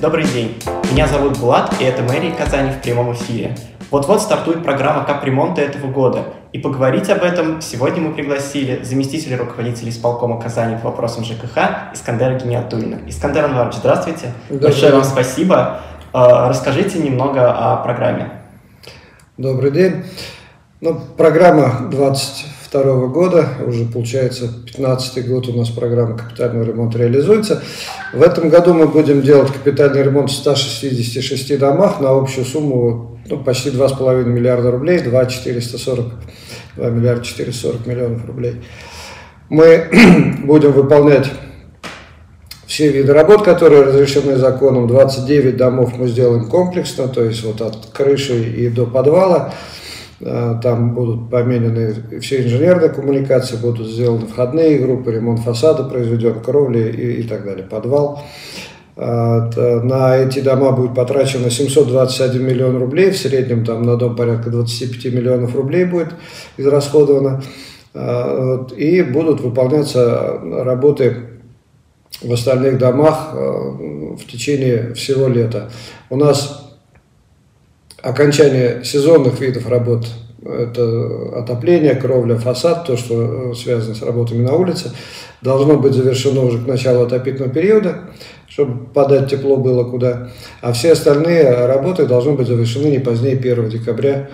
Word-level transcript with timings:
Добрый 0.00 0.24
день, 0.26 0.56
меня 0.92 1.08
зовут 1.08 1.40
Булат, 1.40 1.74
и 1.80 1.84
это 1.84 2.04
Мэрия 2.04 2.32
Казани 2.32 2.70
в 2.70 2.80
прямом 2.80 3.12
эфире. 3.14 3.56
Вот-вот 3.90 4.22
стартует 4.22 4.62
программа 4.62 5.04
капремонта 5.04 5.60
этого 5.60 5.90
года, 5.90 6.22
и 6.52 6.58
поговорить 6.58 7.10
об 7.10 7.24
этом 7.24 7.60
сегодня 7.60 8.02
мы 8.02 8.14
пригласили 8.14 8.84
заместителя 8.84 9.36
руководителя 9.36 9.90
исполкома 9.90 10.40
Казани 10.40 10.76
по 10.76 10.90
вопросам 10.90 11.24
ЖКХ 11.24 11.92
Искандера 11.94 12.38
Гениатулина. 12.38 13.00
Искандер 13.08 13.46
Анварович, 13.46 13.74
здравствуйте. 13.78 14.32
Добрый 14.48 14.68
Большое 14.68 14.92
вам 14.92 15.02
спасибо. 15.02 15.80
Э, 16.14 16.48
расскажите 16.48 17.00
немного 17.00 17.50
о 17.50 17.78
программе. 17.78 18.30
Добрый 19.36 19.72
день. 19.72 20.04
Ну, 20.80 21.00
программа 21.16 21.90
22 22.70 23.06
года, 23.08 23.48
уже 23.66 23.84
получается 23.86 24.48
15 24.66 25.26
год 25.26 25.48
у 25.48 25.54
нас 25.54 25.70
программа 25.70 26.18
капитального 26.18 26.64
ремонта 26.64 26.98
реализуется. 26.98 27.62
В 28.12 28.20
этом 28.20 28.50
году 28.50 28.74
мы 28.74 28.86
будем 28.88 29.22
делать 29.22 29.50
капитальный 29.50 30.02
ремонт 30.02 30.30
в 30.30 30.34
166 30.34 31.58
домах 31.58 32.00
на 32.00 32.10
общую 32.10 32.44
сумму 32.44 33.18
ну, 33.26 33.38
почти 33.38 33.70
2,5 33.70 34.24
миллиарда 34.24 34.70
рублей, 34.70 35.00
2 35.00 35.26
440, 35.26 36.06
2 36.76 36.90
миллиарда 36.90 37.24
440 37.24 37.86
миллионов 37.86 38.26
рублей. 38.26 38.62
Мы 39.48 39.86
будем 40.44 40.72
выполнять 40.72 41.30
все 42.66 42.90
виды 42.90 43.14
работ, 43.14 43.44
которые 43.44 43.84
разрешены 43.84 44.36
законом. 44.36 44.88
29 44.88 45.56
домов 45.56 45.94
мы 45.96 46.06
сделаем 46.06 46.50
комплексно, 46.50 47.08
то 47.08 47.24
есть 47.24 47.42
вот 47.44 47.62
от 47.62 47.86
крыши 47.94 48.42
и 48.42 48.68
до 48.68 48.84
подвала. 48.84 49.54
А, 50.24 50.58
там 50.60 50.94
будут 50.94 51.30
поменены 51.30 51.94
все 52.20 52.42
инженерные 52.44 52.90
коммуникации, 52.90 53.56
будут 53.56 53.86
сделаны 53.86 54.26
входные 54.26 54.78
группы, 54.78 55.12
ремонт 55.12 55.40
фасада 55.40 55.84
произведен, 55.84 56.40
кровли 56.40 56.90
и, 56.90 57.20
и 57.20 57.22
так 57.22 57.44
далее, 57.44 57.64
подвал. 57.64 58.22
А, 58.96 59.48
на 59.82 60.16
эти 60.16 60.40
дома 60.40 60.72
будет 60.72 60.94
потрачено 60.94 61.50
721 61.50 62.44
миллион 62.44 62.78
рублей, 62.78 63.10
в 63.10 63.16
среднем 63.16 63.64
там 63.64 63.82
на 63.82 63.96
дом 63.96 64.16
порядка 64.16 64.50
25 64.50 65.12
миллионов 65.12 65.54
рублей 65.54 65.84
будет 65.84 66.08
израсходовано. 66.56 67.42
А, 67.94 68.66
и 68.76 69.02
будут 69.02 69.40
выполняться 69.40 70.40
работы 70.42 71.16
в 72.22 72.32
остальных 72.32 72.78
домах 72.78 73.32
в 73.32 74.24
течение 74.28 74.94
всего 74.94 75.28
лета. 75.28 75.70
У 76.10 76.16
нас 76.16 76.67
окончание 78.02 78.84
сезонных 78.84 79.40
видов 79.40 79.68
работ 79.68 80.06
это 80.44 81.38
отопление, 81.38 81.94
кровля, 81.94 82.36
фасад, 82.36 82.86
то, 82.86 82.96
что 82.96 83.50
э, 83.50 83.54
связано 83.54 83.94
с 83.94 84.02
работами 84.02 84.42
на 84.42 84.54
улице, 84.54 84.92
должно 85.42 85.78
быть 85.78 85.92
завершено 85.92 86.42
уже 86.42 86.62
к 86.62 86.66
началу 86.66 87.04
отопительного 87.04 87.52
периода, 87.52 88.10
чтобы 88.46 88.86
подать 88.86 89.30
тепло 89.30 89.56
было 89.56 89.84
куда. 89.84 90.30
А 90.60 90.72
все 90.72 90.92
остальные 90.92 91.66
работы 91.66 92.06
должны 92.06 92.32
быть 92.32 92.46
завершены 92.46 92.86
не 92.86 92.98
позднее 92.98 93.36
1 93.36 93.68
декабря, 93.68 94.30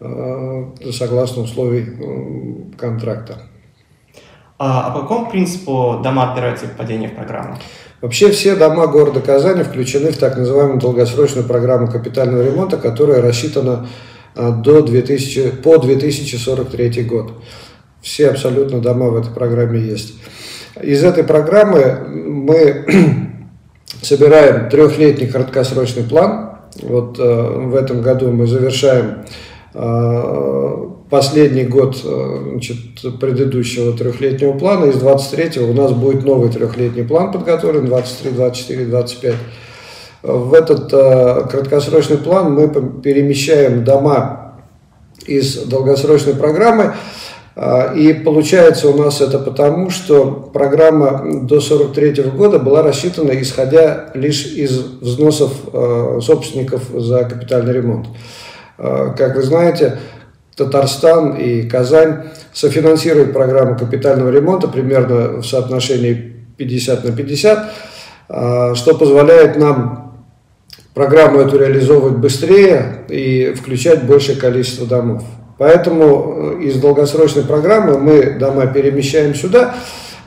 э, 0.00 0.64
согласно 0.92 1.42
условий 1.42 1.86
э, 1.86 2.78
контракта. 2.78 3.42
А, 4.58 4.88
а 4.88 4.90
по 4.90 5.02
какому 5.02 5.30
принципу 5.30 6.00
дома 6.02 6.30
отбираются 6.30 6.66
в 6.66 6.76
падение 6.76 7.08
в 7.08 7.14
программу? 7.14 7.56
Вообще 8.00 8.30
все 8.30 8.56
дома 8.56 8.86
города 8.86 9.20
Казани 9.20 9.62
включены 9.62 10.10
в 10.10 10.18
так 10.18 10.36
называемую 10.36 10.80
долгосрочную 10.80 11.46
программу 11.46 11.88
капитального 11.88 12.42
ремонта, 12.42 12.76
которая 12.76 13.22
рассчитана 13.22 13.86
а, 14.34 14.50
до 14.50 14.82
2000, 14.82 15.50
по 15.62 15.78
2043 15.78 17.04
год. 17.04 17.32
Все 18.02 18.30
абсолютно 18.30 18.80
дома 18.80 19.10
в 19.10 19.16
этой 19.16 19.32
программе 19.32 19.80
есть. 19.80 20.14
Из 20.80 21.02
этой 21.04 21.24
программы 21.24 22.06
мы 22.08 22.86
собираем 24.02 24.68
трехлетний 24.70 25.28
краткосрочный 25.28 26.04
план. 26.04 26.58
Вот 26.82 27.18
э, 27.18 27.22
в 27.22 27.74
этом 27.74 28.02
году 28.02 28.30
мы 28.30 28.46
завершаем 28.46 29.24
э, 29.74 30.88
последний 31.10 31.64
год 31.64 32.00
э, 32.04 32.38
значит, 32.52 32.76
предыдущего 33.20 33.96
трехлетнего 33.96 34.52
плана, 34.52 34.86
из 34.86 34.96
23-го 34.96 35.70
у 35.70 35.74
нас 35.74 35.92
будет 35.92 36.24
новый 36.24 36.50
трехлетний 36.50 37.04
план 37.04 37.32
подготовлен, 37.32 37.86
23, 37.86 38.30
24, 38.32 38.84
25. 38.86 39.34
В 40.22 40.52
этот 40.52 40.92
э, 40.92 41.46
краткосрочный 41.48 42.18
план 42.18 42.52
мы 42.52 42.68
перемещаем 43.02 43.84
дома 43.84 44.56
из 45.26 45.62
долгосрочной 45.64 46.34
программы, 46.34 46.94
э, 47.54 47.96
и 47.96 48.12
получается 48.14 48.88
у 48.88 48.98
нас 48.98 49.20
это 49.20 49.38
потому, 49.38 49.90
что 49.90 50.50
программа 50.52 51.24
до 51.42 51.60
43 51.60 52.24
года 52.24 52.58
была 52.58 52.82
рассчитана 52.82 53.30
исходя 53.40 54.10
лишь 54.14 54.44
из 54.46 54.76
взносов 55.00 55.52
э, 55.72 56.18
собственников 56.20 56.82
за 56.92 57.24
капитальный 57.24 57.72
ремонт. 57.72 58.06
Как 58.76 59.34
вы 59.34 59.42
знаете, 59.42 59.98
Татарстан 60.58 61.36
и 61.36 61.62
Казань 61.62 62.24
софинансируют 62.52 63.32
программу 63.32 63.78
капитального 63.78 64.30
ремонта 64.30 64.68
примерно 64.68 65.40
в 65.40 65.46
соотношении 65.46 66.34
50 66.56 67.04
на 67.04 67.12
50, 67.12 67.72
а, 68.28 68.74
что 68.74 68.94
позволяет 68.94 69.56
нам 69.56 70.08
программу 70.94 71.38
эту 71.38 71.58
реализовывать 71.58 72.18
быстрее 72.18 73.04
и 73.08 73.54
включать 73.56 74.02
большее 74.04 74.36
количество 74.36 74.84
домов. 74.84 75.22
Поэтому 75.56 76.56
э, 76.58 76.62
из 76.64 76.76
долгосрочной 76.80 77.44
программы 77.44 77.98
мы 77.98 78.36
дома 78.38 78.66
перемещаем 78.66 79.34
сюда, 79.34 79.76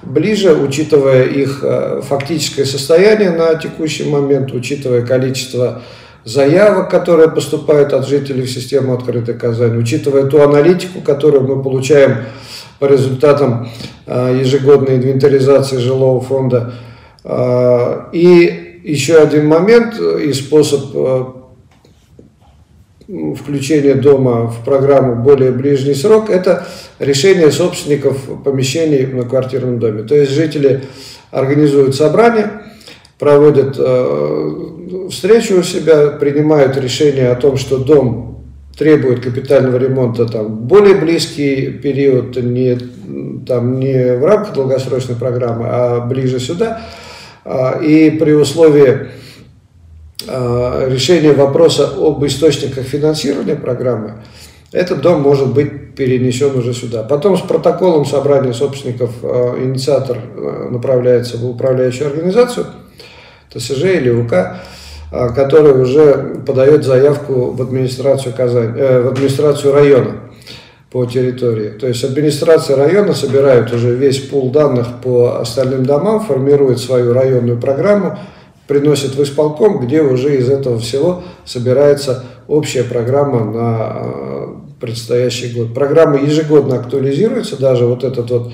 ближе, 0.01 0.53
учитывая 0.53 1.23
их 1.23 1.59
э, 1.63 2.01
фактическое 2.03 2.65
состояние 2.65 3.31
на 3.31 3.55
текущий 3.55 4.09
момент, 4.09 4.53
учитывая 4.53 5.01
количество 5.01 5.81
заявок, 6.23 6.89
которые 6.89 7.29
поступают 7.29 7.93
от 7.93 8.07
жителей 8.07 8.43
в 8.43 8.51
систему 8.51 8.93
«Открытая 8.93 9.37
Казань», 9.37 9.77
учитывая 9.77 10.25
ту 10.25 10.41
аналитику, 10.41 11.01
которую 11.01 11.43
мы 11.47 11.61
получаем 11.61 12.17
по 12.79 12.85
результатам 12.85 13.69
а, 14.07 14.31
ежегодной 14.31 14.97
инвентаризации 14.97 15.77
жилого 15.77 16.21
фонда. 16.21 16.73
А, 17.23 18.09
и 18.11 18.81
еще 18.83 19.17
один 19.17 19.47
момент 19.47 19.99
и 19.99 20.33
способ 20.33 20.81
а, 20.95 21.35
включения 23.07 23.95
дома 23.95 24.47
в 24.47 24.63
программу 24.63 25.21
более 25.21 25.51
ближний 25.51 25.93
срок– 25.93 26.29
это 26.31 26.65
решение 26.97 27.51
собственников 27.51 28.17
помещений 28.43 29.05
на 29.05 29.23
квартирном 29.23 29.79
доме. 29.79 30.03
То 30.03 30.15
есть 30.15 30.31
жители 30.31 30.83
организуют 31.29 31.95
собрание, 31.95 32.63
проводят 33.19 33.77
встречу 35.09 35.59
у 35.59 35.63
себя, 35.63 36.07
принимают 36.07 36.77
решение 36.77 37.29
о 37.29 37.35
том, 37.35 37.57
что 37.57 37.77
дом 37.77 38.31
требует 38.77 39.21
капитального 39.21 39.77
ремонта 39.77 40.25
там, 40.25 40.59
более 40.59 40.95
близкий 40.95 41.71
период, 41.71 42.35
не, 42.37 42.77
там, 43.45 43.79
не 43.79 44.15
в 44.15 44.25
рамках 44.25 44.53
долгосрочной 44.53 45.15
программы, 45.15 45.67
а 45.69 46.01
ближе 46.01 46.39
сюда. 46.39 46.81
А, 47.43 47.79
и 47.81 48.11
при 48.11 48.31
условии 48.33 49.09
а, 50.27 50.87
решения 50.89 51.33
вопроса 51.33 51.89
об 51.97 52.25
источниках 52.25 52.85
финансирования 52.85 53.55
программы, 53.55 54.23
этот 54.71 55.01
дом 55.01 55.21
может 55.21 55.53
быть 55.53 55.95
перенесен 55.95 56.57
уже 56.57 56.73
сюда. 56.73 57.03
Потом 57.03 57.37
с 57.37 57.41
протоколом 57.41 58.05
собрания 58.05 58.53
собственников 58.53 59.11
а, 59.21 59.61
инициатор 59.61 60.17
направляется 60.69 61.37
в 61.37 61.49
управляющую 61.49 62.07
организацию, 62.07 62.67
ТСЖ 63.53 63.83
или 63.83 64.09
УК, 64.09 64.61
а, 65.11 65.29
который 65.29 65.81
уже 65.81 66.41
подает 66.45 66.83
заявку 66.83 67.51
в 67.51 67.61
администрацию, 67.61 68.33
Казань, 68.35 68.73
э, 68.77 69.01
в 69.01 69.07
администрацию 69.09 69.73
района 69.73 70.15
по 70.89 71.05
территории. 71.05 71.69
То 71.69 71.87
есть 71.87 72.03
администрация 72.03 72.75
района 72.75 73.13
собирает 73.13 73.71
уже 73.73 73.93
весь 73.95 74.19
пул 74.19 74.51
данных 74.51 74.87
по 75.01 75.39
остальным 75.39 75.85
домам, 75.85 76.21
формирует 76.21 76.79
свою 76.79 77.13
районную 77.13 77.59
программу, 77.59 78.17
приносит 78.67 79.15
в 79.15 79.23
исполком, 79.23 79.79
где 79.79 80.01
уже 80.01 80.37
из 80.37 80.49
этого 80.49 80.79
всего 80.79 81.23
собирается 81.45 82.23
общая 82.47 82.83
программа 82.83 83.43
на 83.45 83.77
а, 83.79 84.57
предстоящий 84.79 85.53
год. 85.53 85.73
Программа 85.73 86.17
ежегодно 86.17 86.75
актуализируется, 86.75 87.59
даже 87.59 87.85
вот 87.85 88.03
этот 88.03 88.31
вот 88.31 88.51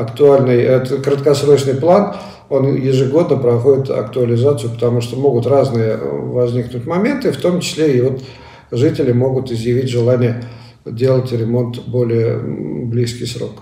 актуальный, 0.00 0.60
этот 0.62 1.04
краткосрочный 1.04 1.74
план– 1.74 2.16
он 2.50 2.74
ежегодно 2.74 3.36
проходит 3.36 3.90
актуализацию, 3.90 4.72
потому 4.72 5.00
что 5.00 5.16
могут 5.16 5.46
разные 5.46 5.92
э, 5.92 5.98
возникнуть 6.02 6.84
моменты, 6.84 7.30
в 7.30 7.36
том 7.36 7.60
числе 7.60 7.96
и 7.96 8.00
вот 8.02 8.22
жители 8.72 9.12
могут 9.12 9.52
изъявить 9.52 9.88
желание 9.88 10.42
делать 10.84 11.30
ремонт 11.30 11.78
более 11.86 12.38
близкий 12.38 13.26
срок. 13.26 13.52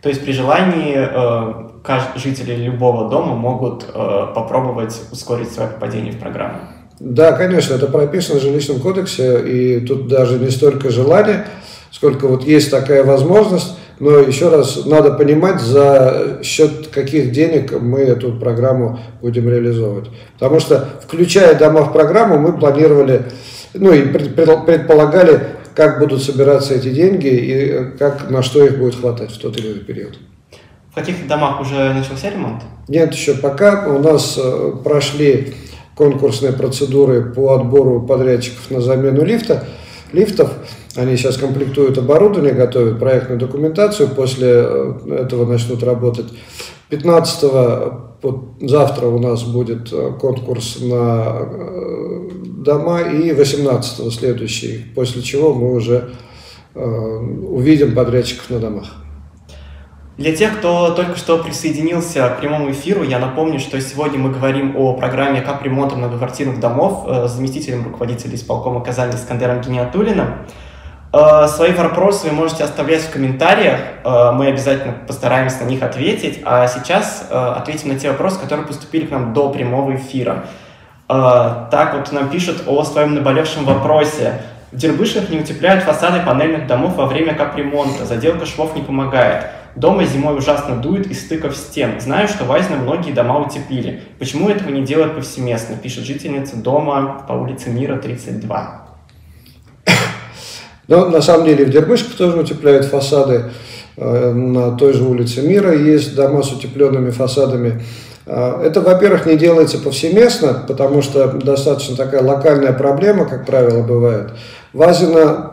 То 0.00 0.08
есть 0.08 0.24
при 0.24 0.32
желании 0.32 0.96
э, 0.96 2.18
жители 2.18 2.54
любого 2.54 3.10
дома 3.10 3.34
могут 3.34 3.84
э, 3.84 4.26
попробовать 4.34 4.98
ускорить 5.12 5.52
свое 5.52 5.68
попадение 5.68 6.12
в 6.12 6.18
программу? 6.18 6.60
Да, 6.98 7.32
конечно, 7.32 7.74
это 7.74 7.86
прописано 7.86 8.40
в 8.40 8.42
жилищном 8.42 8.80
кодексе, 8.80 9.40
и 9.46 9.80
тут 9.80 10.08
даже 10.08 10.38
не 10.38 10.50
столько 10.50 10.88
желание, 10.88 11.44
сколько 11.90 12.28
вот 12.28 12.44
есть 12.44 12.70
такая 12.70 13.04
возможность, 13.04 13.76
Но 14.02 14.18
еще 14.18 14.48
раз, 14.48 14.84
надо 14.84 15.12
понимать, 15.12 15.60
за 15.60 16.40
счет 16.42 16.88
каких 16.88 17.30
денег 17.30 17.80
мы 17.80 18.00
эту 18.00 18.32
программу 18.32 18.98
будем 19.20 19.48
реализовывать. 19.48 20.10
Потому 20.34 20.58
что, 20.58 20.88
включая 21.04 21.56
дома 21.56 21.82
в 21.82 21.92
программу, 21.92 22.36
мы 22.36 22.58
планировали, 22.58 23.26
ну 23.74 23.92
и 23.92 24.02
предполагали, 24.02 25.40
как 25.76 26.00
будут 26.00 26.20
собираться 26.20 26.74
эти 26.74 26.90
деньги 26.90 27.28
и 27.28 27.96
как, 27.96 28.28
на 28.28 28.42
что 28.42 28.64
их 28.64 28.76
будет 28.76 28.96
хватать 28.96 29.30
в 29.30 29.38
тот 29.38 29.56
или 29.56 29.68
иной 29.68 29.84
период. 29.84 30.18
В 30.90 30.96
каких 30.96 31.28
домах 31.28 31.60
уже 31.60 31.94
начался 31.94 32.28
ремонт? 32.28 32.60
Нет, 32.88 33.14
еще 33.14 33.34
пока. 33.34 33.86
У 33.86 34.00
нас 34.00 34.36
э, 34.36 34.72
прошли 34.82 35.54
конкурсные 35.94 36.52
процедуры 36.52 37.32
по 37.32 37.54
отбору 37.54 38.02
подрядчиков 38.02 38.68
на 38.68 38.80
замену 38.80 39.24
лифта, 39.24 39.62
лифтов. 40.12 40.50
Они 40.96 41.16
сейчас 41.16 41.36
комплектуют 41.36 41.98
оборудование, 41.98 42.52
готовят 42.52 42.98
проектную 42.98 43.38
документацию, 43.38 44.08
после 44.08 44.48
э, 44.48 44.94
этого 45.20 45.46
начнут 45.46 45.82
работать. 45.82 46.26
15 46.90 47.44
завтра 48.60 49.06
у 49.06 49.18
нас 49.18 49.42
будет 49.42 49.92
э, 49.92 50.12
конкурс 50.20 50.78
на 50.80 51.48
дома 52.44 53.00
и 53.00 53.32
18 53.32 54.12
следующий, 54.12 54.84
после 54.94 55.22
чего 55.22 55.52
мы 55.52 55.74
уже 55.74 56.10
увидим 56.74 57.94
подрядчиков 57.94 58.48
на 58.48 58.58
домах. 58.58 59.01
Для 60.18 60.36
тех, 60.36 60.58
кто 60.58 60.90
только 60.90 61.16
что 61.16 61.38
присоединился 61.38 62.28
к 62.28 62.40
прямому 62.40 62.70
эфиру, 62.70 63.02
я 63.02 63.18
напомню, 63.18 63.58
что 63.58 63.80
сегодня 63.80 64.18
мы 64.18 64.30
говорим 64.30 64.76
о 64.76 64.92
программе 64.92 65.40
капремонта 65.40 65.96
многоквартирных 65.96 66.60
домов 66.60 67.04
э, 67.06 67.28
с 67.28 67.32
заместителем 67.32 67.84
руководителя 67.84 68.34
исполкома 68.34 68.84
Казани 68.84 69.14
Искандером 69.14 69.62
Гениатулиным. 69.62 70.34
Э, 71.14 71.46
свои 71.48 71.72
вопросы 71.72 72.28
вы 72.28 72.34
можете 72.34 72.62
оставлять 72.62 73.00
в 73.00 73.10
комментариях, 73.10 73.80
э, 74.04 74.32
мы 74.32 74.48
обязательно 74.48 74.92
постараемся 74.92 75.64
на 75.64 75.68
них 75.68 75.82
ответить, 75.82 76.42
а 76.44 76.66
сейчас 76.68 77.26
ответим 77.30 77.88
на 77.88 77.98
те 77.98 78.10
вопросы, 78.10 78.38
которые 78.38 78.66
поступили 78.66 79.06
к 79.06 79.10
нам 79.10 79.32
до 79.32 79.48
прямого 79.48 79.96
эфира. 79.96 80.44
Так 81.08 81.94
вот 81.94 82.12
нам 82.12 82.28
пишут 82.28 82.64
о 82.66 82.84
своем 82.84 83.14
наболевшем 83.14 83.64
вопросе. 83.64 84.40
В 84.72 84.76
Дербышах 84.76 85.28
не 85.28 85.38
утепляют 85.38 85.84
фасады 85.84 86.20
панельных 86.20 86.66
домов 86.66 86.96
во 86.96 87.04
время 87.04 87.34
капремонта, 87.34 88.06
заделка 88.06 88.46
швов 88.46 88.74
не 88.74 88.82
помогает. 88.82 89.46
Дома 89.74 90.04
зимой 90.04 90.36
ужасно 90.36 90.76
дует 90.76 91.10
из 91.10 91.20
стыков 91.20 91.56
стен. 91.56 91.98
Знаю, 91.98 92.28
что 92.28 92.44
в 92.44 92.50
многие 92.82 93.12
дома 93.12 93.40
утеплили. 93.40 94.02
Почему 94.18 94.50
этого 94.50 94.70
не 94.70 94.82
делают 94.82 95.14
повсеместно? 95.14 95.76
Пишет 95.76 96.04
жительница 96.04 96.56
дома 96.56 97.24
по 97.26 97.32
улице 97.32 97.70
Мира, 97.70 97.96
32. 97.96 98.86
Но 100.88 101.08
на 101.08 101.22
самом 101.22 101.46
деле 101.46 101.64
в 101.64 101.70
Дербышках 101.70 102.14
тоже 102.16 102.38
утепляют 102.38 102.84
фасады. 102.84 103.50
Э, 103.96 104.32
на 104.32 104.76
той 104.76 104.92
же 104.92 105.04
улице 105.04 105.40
Мира 105.40 105.74
есть 105.74 106.14
дома 106.14 106.42
с 106.42 106.52
утепленными 106.52 107.10
фасадами. 107.10 107.82
Э, 108.26 108.62
это, 108.62 108.82
во-первых, 108.82 109.24
не 109.24 109.36
делается 109.36 109.78
повсеместно, 109.78 110.64
потому 110.68 111.00
что 111.00 111.28
достаточно 111.28 111.96
такая 111.96 112.22
локальная 112.22 112.72
проблема, 112.74 113.24
как 113.24 113.46
правило, 113.46 113.82
бывает. 113.82 114.32
В 114.72 114.82
Азино 114.82 115.51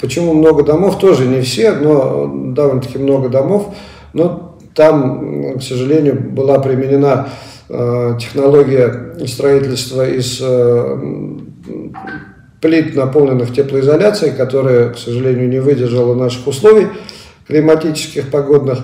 Почему 0.00 0.32
много 0.34 0.62
домов? 0.62 0.98
Тоже 0.98 1.26
не 1.26 1.40
все, 1.42 1.72
но 1.72 2.26
довольно-таки 2.54 2.98
много 2.98 3.28
домов. 3.28 3.74
Но 4.12 4.56
там, 4.74 5.58
к 5.58 5.62
сожалению, 5.62 6.20
была 6.20 6.58
применена 6.58 7.28
э, 7.68 8.16
технология 8.20 9.14
строительства 9.26 10.08
из 10.08 10.38
э, 10.40 10.98
плит, 12.60 12.94
наполненных 12.94 13.52
теплоизоляцией, 13.54 14.34
которая, 14.34 14.90
к 14.90 14.98
сожалению, 14.98 15.48
не 15.48 15.60
выдержала 15.60 16.14
наших 16.14 16.46
условий 16.46 16.86
климатических, 17.46 18.30
погодных. 18.30 18.78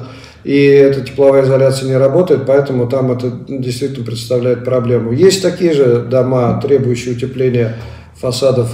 И 0.45 0.57
эта 0.57 1.01
тепловая 1.01 1.45
изоляция 1.45 1.89
не 1.89 1.97
работает, 1.97 2.43
поэтому 2.47 2.89
там 2.89 3.11
это 3.11 3.33
действительно 3.49 4.05
представляет 4.07 4.65
проблему. 4.65 5.13
Есть 5.13 5.43
такие 5.43 5.73
же 5.73 6.01
дома, 6.01 6.61
требующие 6.63 7.15
утепления 7.15 7.77
фасадов 8.15 8.71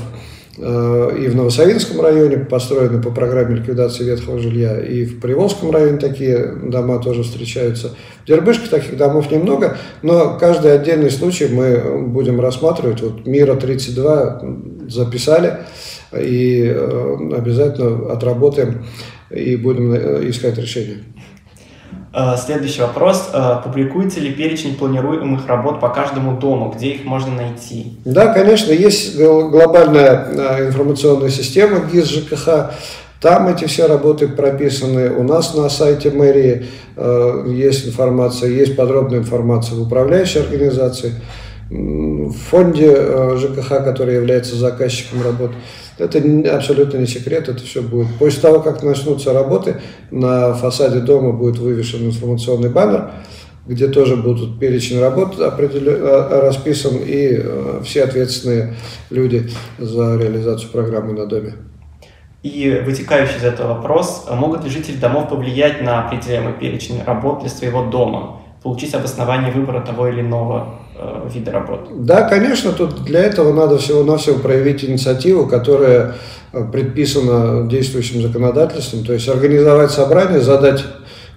и 0.62 1.29
в 1.29 1.35
Новосавинском 1.35 2.00
районе 2.00 2.37
построены 2.38 3.03
по 3.03 3.11
программе 3.11 3.56
ликвидации 3.56 4.05
ветхого 4.05 4.38
жилья, 4.38 4.79
и 4.81 5.05
в 5.05 5.20
Приволжском 5.20 5.73
районе 5.73 5.99
такие 5.99 6.55
дома 6.62 7.00
тоже 7.00 7.25
встречаются. 7.25 7.91
В 8.23 8.26
Дербышке 8.29 8.69
таких 8.69 8.97
домов 8.97 9.31
немного, 9.32 9.76
но 10.03 10.38
каждый 10.38 10.73
отдельный 10.73 11.11
случай 11.11 11.49
мы 11.49 12.06
будем 12.06 12.41
рассматривать. 12.41 13.00
Вот 13.03 13.26
Мира 13.26 13.56
32 13.56 14.43
записали, 14.88 15.59
и 16.17 16.62
э, 16.65 17.17
обязательно 17.37 18.12
отработаем 18.12 18.85
и 19.31 19.56
будем 19.56 19.93
э, 19.93 20.29
искать 20.29 20.58
решение. 20.58 20.99
Э, 22.14 22.37
следующий 22.37 22.82
вопрос. 22.82 23.31
Э, 23.32 23.56
публикуется 23.64 24.20
ли 24.20 24.32
перечень 24.32 24.76
планируемых 24.76 25.47
работ 25.47 25.81
по 25.81 25.88
каждому 25.88 26.38
дому? 26.38 26.70
Где 26.76 26.88
их 26.88 27.05
можно 27.05 27.35
найти? 27.35 27.94
Да, 28.05 28.35
конечно, 28.35 28.70
есть 28.70 29.19
глобальная 29.19 30.26
э, 30.26 30.67
информационная 30.69 31.31
система 31.31 31.81
ГИС 31.91 32.09
ЖКХ. 32.09 32.73
Там 33.20 33.49
эти 33.49 33.64
все 33.64 33.87
работы 33.87 34.29
прописаны. 34.29 35.11
У 35.11 35.23
нас 35.23 35.55
на 35.55 35.70
сайте 35.70 36.11
мэрии 36.11 36.67
есть 37.47 37.87
информация, 37.87 38.50
есть 38.50 38.75
подробная 38.75 39.20
информация 39.20 39.76
в 39.76 39.82
управляющей 39.82 40.41
организации, 40.41 41.15
в 41.73 42.33
фонде 42.33 42.95
ЖКХ, 43.37 43.85
который 43.85 44.17
является 44.17 44.57
заказчиком 44.57 45.23
работ. 45.23 45.53
Это 45.99 46.19
абсолютно 46.55 46.99
не 46.99 47.07
секрет, 47.07 47.49
это 47.49 47.63
все 47.63 47.83
будет. 47.83 48.09
После 48.19 48.41
того, 48.41 48.61
как 48.61 48.83
начнутся 48.83 49.33
работы, 49.33 49.81
на 50.11 50.55
фасаде 50.55 51.01
дома 51.01 51.33
будет 51.33 51.59
вывешен 51.59 52.07
информационный 52.07 52.71
баннер, 52.71 53.11
где 53.67 53.89
тоже 53.89 54.17
будут 54.17 54.59
перечень 54.59 55.01
работ 55.01 55.37
а, 55.39 56.41
расписан 56.43 56.97
и 56.97 57.39
э, 57.39 57.81
все 57.85 58.05
ответственные 58.05 58.75
люди 59.11 59.49
за 59.79 60.17
реализацию 60.17 60.71
программы 60.71 61.13
на 61.13 61.27
доме. 61.27 61.55
И 62.43 62.83
вытекающий 62.85 63.37
из 63.37 63.45
этого 63.45 63.75
вопрос, 63.75 64.27
могут 64.29 64.65
ли 64.65 64.71
жители 64.71 64.97
домов 64.97 65.29
повлиять 65.29 65.81
на 65.81 66.09
определяемый 66.09 66.55
перечень 66.55 67.01
работ 67.05 67.41
для 67.41 67.49
своего 67.49 67.85
дома, 67.85 68.41
получить 68.65 68.95
обоснование 68.95 69.53
выбора 69.53 69.81
того 69.81 70.09
или 70.09 70.23
иного 70.23 70.81
Э, 71.03 71.29
виды 71.33 71.51
работ? 71.51 71.89
Да, 72.05 72.23
конечно, 72.29 72.73
тут 72.73 73.05
для 73.05 73.21
этого 73.21 73.53
надо 73.53 73.79
всего-навсего 73.79 74.39
проявить 74.39 74.85
инициативу, 74.85 75.47
которая 75.47 76.15
э, 76.53 76.65
предписана 76.71 77.69
действующим 77.69 78.23
законодательством, 78.23 79.05
то 79.05 79.13
есть 79.13 79.29
организовать 79.29 79.91
собрание, 79.91 80.41
задать 80.41 80.85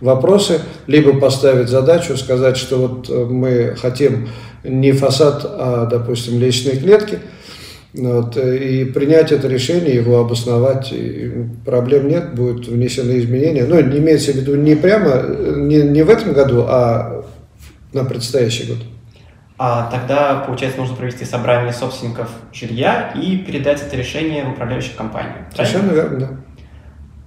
вопросы, 0.02 0.60
либо 0.88 1.20
поставить 1.20 1.70
задачу, 1.70 2.18
сказать, 2.18 2.58
что 2.58 2.78
вот 2.78 3.10
э, 3.10 3.26
мы 3.26 3.76
хотим 3.76 4.30
не 4.64 4.92
фасад, 4.92 5.46
а, 5.46 5.86
допустим, 5.86 6.40
лестничные 6.40 6.82
клетки, 6.82 7.20
вот, 7.94 8.36
и 8.36 8.84
принять 8.86 9.32
это 9.32 9.48
решение, 9.48 9.96
его 9.96 10.20
обосновать, 10.20 10.94
проблем 11.66 12.10
нет, 12.10 12.34
будут 12.36 12.68
внесены 12.68 13.20
изменения. 13.20 13.64
Ну, 13.66 13.80
имеется 13.80 14.34
в 14.34 14.36
виду 14.36 14.56
не 14.56 14.76
прямо, 14.76 15.24
не, 15.56 15.78
не 15.84 16.04
в 16.04 16.10
этом 16.10 16.34
году, 16.34 16.66
а 16.68 17.24
на 17.94 18.04
предстоящий 18.04 18.66
год 18.66 18.80
а 19.58 19.90
тогда, 19.90 20.44
получается, 20.46 20.80
нужно 20.80 20.96
провести 20.96 21.24
собрание 21.24 21.72
собственников 21.72 22.30
жилья 22.52 23.12
и 23.16 23.38
передать 23.38 23.82
это 23.82 23.96
решение 23.96 24.44
в 24.44 24.52
управляющую 24.52 24.98
компанию. 24.98 25.46
Совершенно 25.54 25.92
верно, 25.92 26.20
да. 26.20 26.30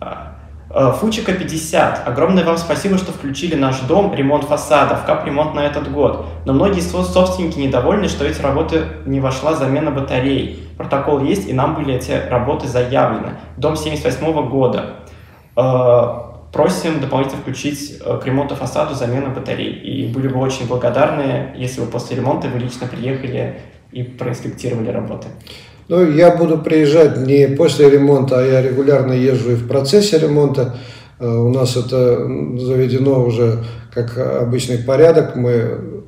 А, 0.01 0.35
а, 0.71 0.93
Фучика 0.93 1.33
50. 1.33 2.07
Огромное 2.07 2.45
вам 2.45 2.59
спасибо, 2.59 2.99
что 2.99 3.13
включили 3.13 3.55
наш 3.55 3.81
дом, 3.81 4.15
ремонт 4.15 4.45
фасадов, 4.45 5.07
капремонт 5.07 5.55
на 5.55 5.61
этот 5.61 5.91
год. 5.91 6.27
Но 6.45 6.53
многие 6.53 6.81
собственники 6.81 7.59
недовольны, 7.59 8.09
что 8.09 8.27
эти 8.27 8.43
работы 8.43 8.85
не 9.07 9.21
вошла 9.21 9.55
замена 9.55 9.91
батарей. 9.91 10.69
Протокол 10.77 11.25
есть, 11.25 11.49
и 11.49 11.55
нам 11.55 11.75
были 11.75 11.95
эти 11.95 12.13
работы 12.29 12.69
заявлены. 12.69 13.39
Дом 13.57 13.75
78 13.75 14.33
-го 14.33 14.47
года. 14.47 14.97
Просим 16.53 17.01
дополнительно 17.01 17.43
включить 17.43 17.99
э, 18.01 18.19
к 18.23 18.27
ремонту 18.27 18.55
фасаду 18.55 18.95
замену 18.95 19.35
батарей. 19.35 19.73
И 19.73 20.07
были 20.07 20.29
бы 20.29 20.41
очень 20.41 20.67
благодарны, 20.67 21.51
если 21.57 21.81
бы 21.81 21.87
после 21.87 22.17
ремонта 22.17 22.49
вы 22.49 22.59
лично 22.59 22.87
приехали 22.87 23.61
и 23.93 24.03
проинспектировали 24.03 24.91
работы. 24.91 25.29
Ну, 25.89 26.11
я 26.11 26.37
буду 26.37 26.59
приезжать 26.59 27.19
не 27.19 27.49
после 27.49 27.91
ремонта, 27.91 28.41
а 28.41 28.43
я 28.43 28.63
регулярно 28.63 29.13
езжу 29.13 29.53
и 29.53 29.55
в 29.55 29.69
процессе 29.69 30.19
ремонта. 30.19 30.77
Э, 31.19 31.29
у 31.29 31.51
нас 31.51 31.77
это 31.77 32.17
заведено 32.59 33.25
уже 33.25 33.65
как 33.93 34.17
обычный 34.17 34.79
порядок. 34.79 35.37
Мы 35.37 36.03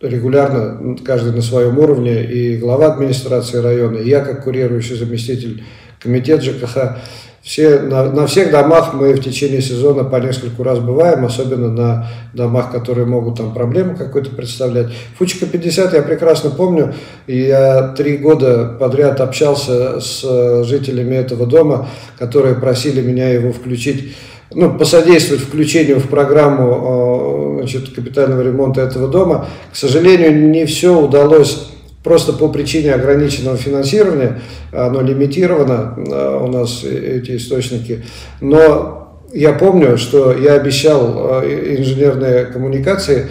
регулярно, 0.00 0.96
каждый 1.04 1.32
на 1.32 1.42
своем 1.42 1.78
уровне, 1.78 2.24
и 2.24 2.56
глава 2.56 2.92
администрации 2.92 3.58
района, 3.58 3.98
и 3.98 4.08
я 4.08 4.20
как 4.20 4.44
курирующий 4.44 4.96
заместитель 4.96 5.64
комитет 6.00 6.42
ЖКХ, 6.42 6.98
все, 7.42 7.80
на, 7.80 8.04
на 8.04 8.28
всех 8.28 8.52
домах 8.52 8.94
мы 8.94 9.14
в 9.14 9.20
течение 9.20 9.60
сезона 9.60 10.04
по 10.04 10.16
нескольку 10.16 10.62
раз 10.62 10.78
бываем, 10.78 11.24
особенно 11.24 11.70
на 11.70 12.06
домах, 12.32 12.70
которые 12.70 13.04
могут 13.04 13.38
там 13.38 13.52
проблему 13.52 13.96
какую-то 13.96 14.30
представлять. 14.30 14.86
Фучика 15.18 15.46
50 15.46 15.92
я 15.92 16.02
прекрасно 16.02 16.50
помню, 16.50 16.94
я 17.26 17.88
три 17.96 18.16
года 18.16 18.76
подряд 18.78 19.20
общался 19.20 20.00
с 20.00 20.64
жителями 20.64 21.16
этого 21.16 21.46
дома, 21.46 21.88
которые 22.16 22.54
просили 22.54 23.00
меня 23.00 23.30
его 23.30 23.52
включить 23.52 24.14
ну, 24.54 24.78
посодействовать 24.78 25.42
включению 25.42 25.98
в 25.98 26.08
программу 26.08 27.56
значит, 27.58 27.92
капитального 27.92 28.42
ремонта 28.42 28.82
этого 28.82 29.08
дома. 29.08 29.48
К 29.72 29.76
сожалению, 29.76 30.48
не 30.50 30.64
все 30.66 30.96
удалось 30.96 31.71
просто 32.02 32.32
по 32.32 32.48
причине 32.48 32.94
ограниченного 32.94 33.56
финансирования, 33.56 34.40
оно 34.72 35.00
лимитировано 35.02 35.94
у 36.42 36.48
нас 36.48 36.84
эти 36.84 37.36
источники, 37.36 38.04
но 38.40 39.20
я 39.32 39.52
помню, 39.52 39.96
что 39.96 40.32
я 40.32 40.54
обещал 40.54 41.42
инженерные 41.42 42.46
коммуникации, 42.46 43.28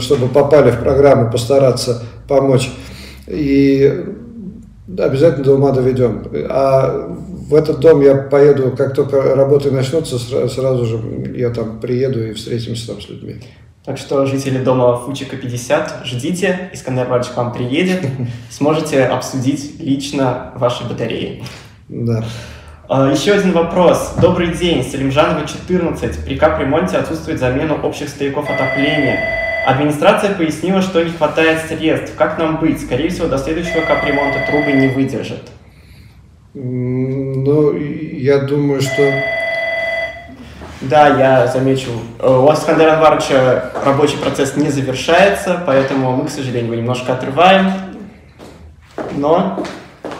чтобы 0.00 0.28
попали 0.28 0.70
в 0.70 0.80
программу, 0.80 1.30
постараться 1.30 2.02
помочь. 2.28 2.70
И 3.26 4.04
обязательно 4.98 5.44
до 5.44 5.54
ума 5.54 5.70
доведем. 5.70 6.24
А 6.48 7.16
в 7.48 7.54
этот 7.54 7.78
дом 7.78 8.02
я 8.02 8.16
поеду, 8.16 8.74
как 8.76 8.94
только 8.94 9.34
работы 9.36 9.70
начнутся, 9.70 10.18
сразу 10.18 10.84
же 10.84 10.98
я 11.36 11.50
там 11.50 11.80
приеду 11.80 12.22
и 12.22 12.32
встретимся 12.32 12.88
там 12.88 13.00
с 13.00 13.08
людьми. 13.08 13.36
Так 13.82 13.96
что, 13.96 14.26
жители 14.26 14.58
дома 14.58 14.94
Фучика 14.96 15.38
50, 15.38 16.02
ждите, 16.04 16.68
Искандер 16.74 17.06
к 17.06 17.36
вам 17.36 17.50
приедет, 17.50 18.06
сможете 18.50 19.04
обсудить 19.04 19.80
лично 19.80 20.52
ваши 20.54 20.84
батареи. 20.84 21.42
Да. 21.88 22.22
А, 22.90 23.10
еще 23.10 23.32
один 23.32 23.52
вопрос. 23.52 24.16
Добрый 24.20 24.54
день, 24.54 24.84
Салимжанова 24.84 25.48
14. 25.48 26.24
При 26.26 26.36
капремонте 26.36 26.98
отсутствует 26.98 27.38
замена 27.38 27.74
общих 27.74 28.10
стояков 28.10 28.50
отопления. 28.50 29.18
Администрация 29.66 30.34
пояснила, 30.34 30.82
что 30.82 31.02
не 31.02 31.10
хватает 31.10 31.60
средств. 31.66 32.14
Как 32.16 32.38
нам 32.38 32.60
быть? 32.60 32.82
Скорее 32.82 33.08
всего, 33.08 33.28
до 33.28 33.38
следующего 33.38 33.80
капремонта 33.80 34.40
трубы 34.50 34.72
не 34.72 34.88
выдержат. 34.88 35.50
Ну, 36.52 37.74
я 37.76 38.40
думаю, 38.40 38.82
что... 38.82 39.10
Да, 40.80 41.08
я 41.08 41.46
замечу. 41.46 41.90
У 42.22 42.42
вас, 42.42 42.60
Искандера 42.60 42.94
Анваровича, 42.94 43.70
рабочий 43.84 44.16
процесс 44.16 44.56
не 44.56 44.70
завершается, 44.70 45.60
поэтому 45.66 46.16
мы, 46.16 46.24
к 46.24 46.30
сожалению, 46.30 46.72
его 46.72 46.74
немножко 46.74 47.12
отрываем. 47.12 47.70
Но 49.16 49.62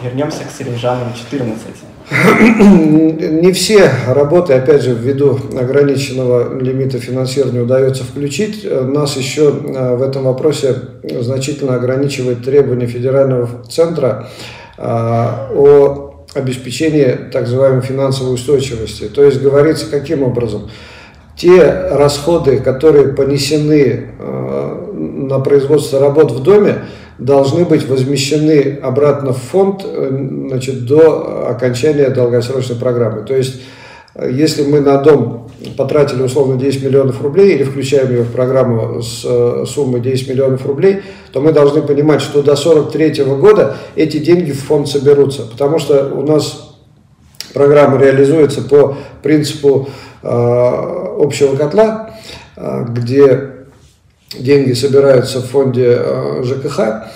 вернемся 0.02 0.44
к 0.44 0.50
Салимжанову 0.50 1.12
14. 1.16 1.64
Не 2.10 3.52
все 3.52 3.90
работы, 4.06 4.52
опять 4.52 4.82
же, 4.82 4.92
ввиду 4.92 5.38
ограниченного 5.58 6.60
лимита 6.60 6.98
финансирования 6.98 7.60
удается 7.60 8.04
включить. 8.04 8.68
Нас 8.70 9.16
еще 9.16 9.44
э, 9.44 9.96
в 9.96 10.02
этом 10.02 10.24
вопросе 10.24 10.74
значительно 11.20 11.76
ограничивает 11.76 12.44
требования 12.44 12.86
федерального 12.86 13.48
центра 13.64 14.28
э, 14.76 14.82
о 14.82 16.09
обеспечении 16.34 17.16
так 17.32 17.42
называемой 17.42 17.82
финансовой 17.82 18.34
устойчивости. 18.34 19.04
То 19.08 19.24
есть 19.24 19.40
говорится 19.40 19.90
каким 19.90 20.22
образом? 20.22 20.70
Те 21.36 21.64
расходы, 21.90 22.58
которые 22.58 23.08
понесены 23.14 24.10
э, 24.18 24.92
на 24.92 25.40
производство 25.40 25.98
работ 25.98 26.32
в 26.32 26.42
доме, 26.42 26.84
должны 27.18 27.64
быть 27.64 27.86
возмещены 27.86 28.78
обратно 28.82 29.32
в 29.32 29.38
фонд 29.38 29.82
э, 29.84 30.26
значит, 30.48 30.86
до 30.86 31.48
окончания 31.48 32.10
долгосрочной 32.10 32.76
программы. 32.76 33.22
То 33.22 33.34
есть, 33.34 33.62
если 34.14 34.64
мы 34.64 34.80
на 34.80 34.98
дом 34.98 35.50
потратили 35.76 36.22
условно 36.22 36.56
10 36.56 36.82
миллионов 36.82 37.22
рублей 37.22 37.54
или 37.54 37.64
включаем 37.64 38.12
его 38.12 38.24
в 38.24 38.32
программу 38.32 39.02
с 39.02 39.22
э, 39.24 39.64
суммой 39.66 40.00
10 40.00 40.28
миллионов 40.28 40.66
рублей, 40.66 41.02
то 41.32 41.40
мы 41.40 41.52
должны 41.52 41.82
понимать, 41.82 42.20
что 42.20 42.42
до 42.42 42.56
43 42.56 43.24
года 43.24 43.76
эти 43.94 44.18
деньги 44.18 44.52
в 44.52 44.62
фонд 44.62 44.88
соберутся. 44.88 45.42
Потому 45.42 45.78
что 45.78 46.12
у 46.14 46.22
нас 46.22 46.76
программа 47.52 47.98
реализуется 47.98 48.62
по 48.62 48.96
принципу 49.22 49.88
э, 50.22 50.28
общего 50.28 51.56
котла, 51.56 52.16
э, 52.56 52.84
где 52.88 53.50
деньги 54.38 54.72
собираются 54.72 55.40
в 55.40 55.46
фонде 55.46 55.98
э, 55.98 56.42
ЖКХ, 56.44 57.10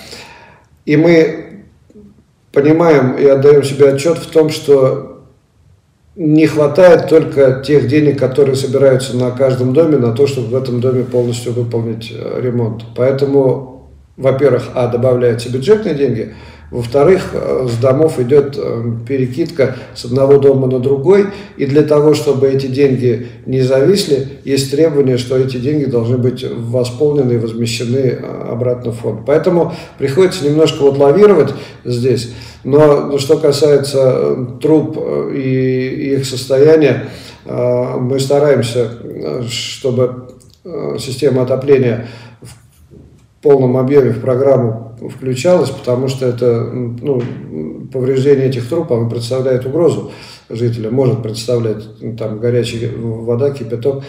и 0.85 0.97
мы 0.97 1.63
понимаем 2.51 3.17
и 3.17 3.25
отдаем 3.25 3.63
себе 3.63 3.89
отчет 3.89 4.17
в 4.17 4.27
том, 4.27 4.49
что 4.49 5.14
не 6.15 6.47
хватает 6.47 7.09
только 7.09 7.61
тех 7.65 7.87
денег, 7.87 8.17
которые 8.17 8.55
собираются 8.55 9.17
на 9.17 9.31
каждом 9.31 9.73
доме, 9.73 9.97
на 9.97 10.13
то, 10.13 10.27
чтобы 10.27 10.47
в 10.47 10.55
этом 10.55 10.79
доме 10.79 11.03
полностью 11.03 11.53
выполнить 11.53 12.13
э, 12.15 12.41
ремонт. 12.41 12.83
Поэтому, 12.95 13.89
во-первых, 14.15 14.69
а, 14.73 14.87
добавляются 14.87 15.49
бюджетные 15.49 15.95
деньги– 15.95 16.33
во-вторых, 16.71 17.29
э, 17.33 17.67
с 17.69 17.77
домов 17.77 18.19
идет 18.19 18.57
э, 18.57 18.83
перекидка 19.07 19.75
с 19.93 20.05
одного 20.05 20.39
дома 20.39 20.67
на 20.67 20.79
другой, 20.79 21.27
и 21.57 21.65
для 21.67 21.83
того, 21.83 22.15
чтобы 22.15 22.47
эти 22.47 22.65
деньги 22.65 23.27
не 23.45 23.61
зависли, 23.61 24.27
есть 24.43 24.71
требование, 24.71 25.17
что 25.17 25.37
эти 25.37 25.57
деньги 25.57 25.85
должны 25.85 26.17
быть 26.17 26.43
восполнены 26.43 27.33
и 27.33 27.37
возмещены 27.37 28.17
обратно 28.49 28.91
в 28.91 28.95
фонд. 28.95 29.21
Поэтому 29.25 29.73
приходится 29.99 30.43
немножко 30.43 30.81
вот 30.81 30.97
лавировать 30.97 31.53
здесь. 31.83 32.33
Но 32.65 33.17
что 33.19 33.37
касается 33.37 34.35
труб 34.59 34.97
и 35.31 36.15
их 36.15 36.25
состояния, 36.25 37.09
мы 37.45 38.19
стараемся, 38.19 38.89
чтобы 39.47 40.29
система 40.97 41.43
отопления 41.43 42.07
в 42.41 43.43
полном 43.43 43.77
объеме 43.77 44.09
в 44.09 44.19
программу 44.19 44.94
включалось, 45.09 45.69
потому 45.69 46.07
что 46.07 46.25
это 46.25 46.63
ну, 46.71 47.21
повреждение 47.91 48.47
этих 48.47 48.67
труб, 48.69 48.91
оно 48.91 49.09
представляет 49.09 49.65
угрозу 49.65 50.11
жителям, 50.49 50.93
может 50.93 51.23
представлять 51.23 51.83
ну, 52.01 52.15
там 52.15 52.39
горячая 52.39 52.91
вода, 52.95 53.51
кипяток. 53.51 54.03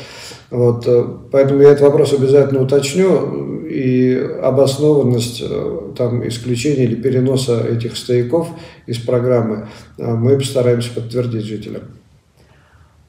Вот, 0.51 0.87
э, 0.87 1.05
поэтому 1.33 1.63
я 1.63 1.71
этот 1.71 1.83
вопрос 1.83 2.13
обязательно 2.13 2.63
уточню, 2.63 3.57
и 3.67 4.17
обоснованность 4.43 5.43
э, 5.43 5.93
там, 5.97 6.27
исключения 6.27 6.85
или 6.85 6.95
переноса 6.95 7.67
этих 7.67 7.97
стояков 7.97 8.49
из 8.87 8.99
программы 8.99 9.69
э, 9.99 10.15
мы 10.15 10.39
постараемся 10.39 10.93
подтвердить 10.93 11.45
жителям. 11.45 11.83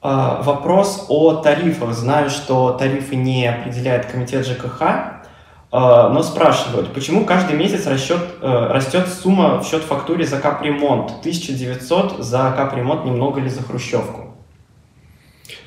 А, 0.00 0.42
вопрос 0.42 1.06
о 1.08 1.34
тарифах. 1.36 1.94
Знаю, 1.94 2.30
что 2.30 2.72
тарифы 2.72 3.16
не 3.16 3.46
определяет 3.46 4.06
комитет 4.06 4.46
ЖКХ, 4.46 5.17
но 5.70 6.22
спрашивают, 6.22 6.94
почему 6.94 7.26
каждый 7.26 7.56
месяц 7.56 7.86
расчет, 7.86 8.20
э, 8.40 8.68
растет 8.70 9.06
сумма 9.06 9.60
в 9.60 9.66
счет 9.66 9.82
фактуре 9.82 10.24
за 10.24 10.38
капремонт? 10.38 11.10
1900 11.20 12.24
за 12.24 12.54
капремонт 12.56 13.04
немного 13.04 13.40
ли 13.40 13.50
за 13.50 13.62
хрущевку? 13.62 14.34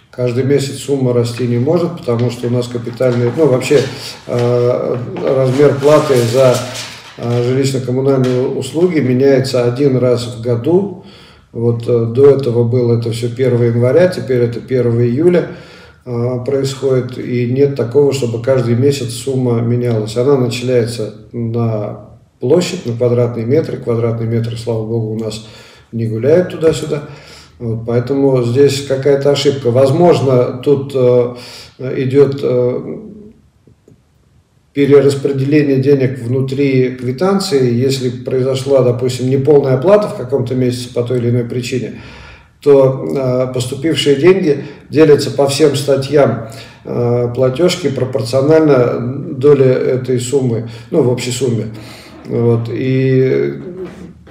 Каждый 0.10 0.44
месяц 0.44 0.80
сумма 0.80 1.14
расти 1.14 1.48
не 1.48 1.60
может, 1.60 2.00
потому 2.00 2.32
что 2.32 2.48
у 2.48 2.50
нас 2.50 2.68
капитальные, 2.68 3.32
ну 3.38 3.46
вообще 3.46 3.82
э, 4.26 4.98
размер 5.24 5.76
платы 5.80 6.16
за 6.16 6.58
э, 7.18 7.44
жилищно-коммунальные 7.44 8.58
услуги 8.58 9.00
меняется 9.00 9.64
один 9.66 9.98
раз 9.98 10.26
в 10.26 10.42
году. 10.42 11.06
Вот 11.52 11.86
до 11.86 12.30
этого 12.30 12.64
было 12.64 12.98
это 12.98 13.12
все 13.12 13.28
1 13.28 13.62
января, 13.62 14.08
теперь 14.08 14.42
это 14.42 14.60
1 14.60 15.02
июля. 15.02 15.50
А, 16.04 16.40
происходит, 16.40 17.18
и 17.18 17.52
нет 17.52 17.76
такого, 17.76 18.12
чтобы 18.14 18.42
каждый 18.42 18.76
месяц 18.76 19.14
сумма 19.14 19.62
менялась. 19.62 20.18
Она 20.18 20.38
начисляется 20.38 21.14
на 21.32 22.12
площадь, 22.40 22.86
на 22.86 22.94
квадратные 22.94 23.46
метры. 23.46 23.78
Квадратные 23.78 24.28
метры, 24.28 24.58
слава 24.58 24.86
богу, 24.86 25.14
у 25.14 25.20
нас 25.20 25.48
не 25.92 26.08
гуляют 26.08 26.50
туда-сюда. 26.50 27.10
Вот, 27.60 27.86
поэтому 27.86 28.42
здесь 28.44 28.86
какая-то 28.88 29.32
ошибка. 29.32 29.70
Возможно, 29.70 30.60
тут 30.64 30.94
э, 30.96 31.36
идет 31.98 32.40
э, 32.42 32.98
перераспределение 34.74 35.78
денег 35.78 36.18
внутри 36.20 36.96
квитанции, 36.96 37.72
если 37.72 38.10
произошла, 38.10 38.82
допустим, 38.82 39.30
неполная 39.30 39.76
оплата 39.76 40.08
в 40.08 40.16
каком-то 40.16 40.56
месяце 40.56 40.92
по 40.92 41.04
той 41.04 41.20
или 41.20 41.30
иной 41.30 41.44
причине, 41.44 42.02
то 42.62 43.08
э, 43.10 43.54
поступившие 43.54 44.16
деньги 44.18 44.66
делятся 44.90 45.32
по 45.32 45.48
всем 45.48 45.76
статьям 45.76 46.50
э, 46.86 47.34
платежки 47.34 47.90
пропорционально 47.90 49.00
доле 49.36 49.66
этой 49.66 50.20
суммы, 50.20 50.70
ну, 50.92 51.02
в 51.02 51.10
общей 51.10 51.32
сумме. 51.32 51.68
Вот. 52.26 52.70
И 52.70 53.60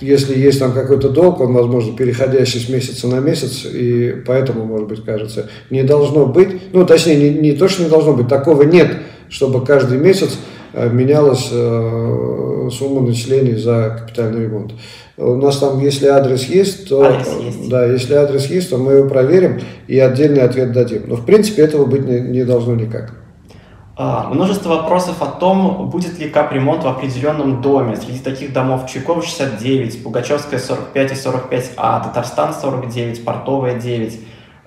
если 0.00 0.38
есть 0.38 0.60
там 0.60 0.72
какой-то 0.72 1.10
долг, 1.10 1.40
он, 1.40 1.52
возможно, 1.52 1.96
переходящий 1.96 2.60
с 2.60 2.68
месяца 2.68 3.08
на 3.08 3.20
месяц, 3.20 3.66
и 3.66 4.14
поэтому, 4.26 4.64
может 4.64 4.88
быть, 4.88 5.04
кажется, 5.04 5.50
не 5.68 5.82
должно 5.82 6.26
быть, 6.26 6.72
ну, 6.72 6.86
точнее, 6.86 7.16
не, 7.16 7.38
не 7.38 7.52
то, 7.52 7.68
что 7.68 7.82
не 7.82 7.90
должно 7.90 8.14
быть, 8.14 8.28
такого 8.28 8.62
нет, 8.62 8.96
чтобы 9.28 9.64
каждый 9.64 9.98
месяц 9.98 10.38
менялась 10.74 11.48
сумма 12.74 13.00
начислений 13.00 13.56
за 13.56 13.96
капитальный 14.00 14.44
ремонт. 14.44 14.72
У 15.16 15.36
нас 15.36 15.58
там, 15.58 15.78
если 15.80 16.06
адрес 16.06 16.44
есть, 16.44 16.88
то 16.88 17.02
адрес 17.02 17.28
есть. 17.40 17.68
да, 17.68 17.84
если 17.84 18.14
адрес 18.14 18.46
есть, 18.46 18.70
то 18.70 18.78
мы 18.78 18.92
его 18.92 19.08
проверим 19.08 19.60
и 19.86 19.98
отдельный 19.98 20.42
ответ 20.42 20.72
дадим. 20.72 21.02
Но 21.06 21.16
в 21.16 21.26
принципе 21.26 21.62
этого 21.62 21.84
быть 21.84 22.06
не, 22.06 22.20
не 22.20 22.44
должно 22.44 22.74
никак. 22.74 23.12
А, 24.02 24.30
множество 24.30 24.70
вопросов 24.70 25.20
о 25.20 25.26
том, 25.26 25.90
будет 25.90 26.18
ли 26.18 26.30
капремонт 26.30 26.84
в 26.84 26.88
определенном 26.88 27.60
доме. 27.60 27.96
Среди 27.96 28.20
таких 28.20 28.54
домов 28.54 28.90
Чуйкова 28.90 29.20
69, 29.20 30.02
Пугачевская 30.02 30.58
45 30.58 31.12
и 31.12 31.14
45А, 31.14 32.04
Татарстан 32.04 32.54
49, 32.54 33.22
Портовая 33.22 33.78
9. 33.78 34.20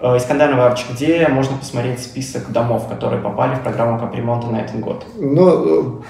Э, 0.04 0.18
Искандер 0.18 0.52
Иванович, 0.52 0.86
где 0.94 1.26
можно 1.30 1.58
посмотреть 1.58 2.00
список 2.00 2.52
домов, 2.52 2.90
которые 2.90 3.22
попали 3.22 3.56
в 3.56 3.62
программу 3.62 3.98
капремонта 3.98 4.48
на 4.48 4.58
этот 4.58 4.82
год? 4.82 5.06
Ну, 5.18 6.02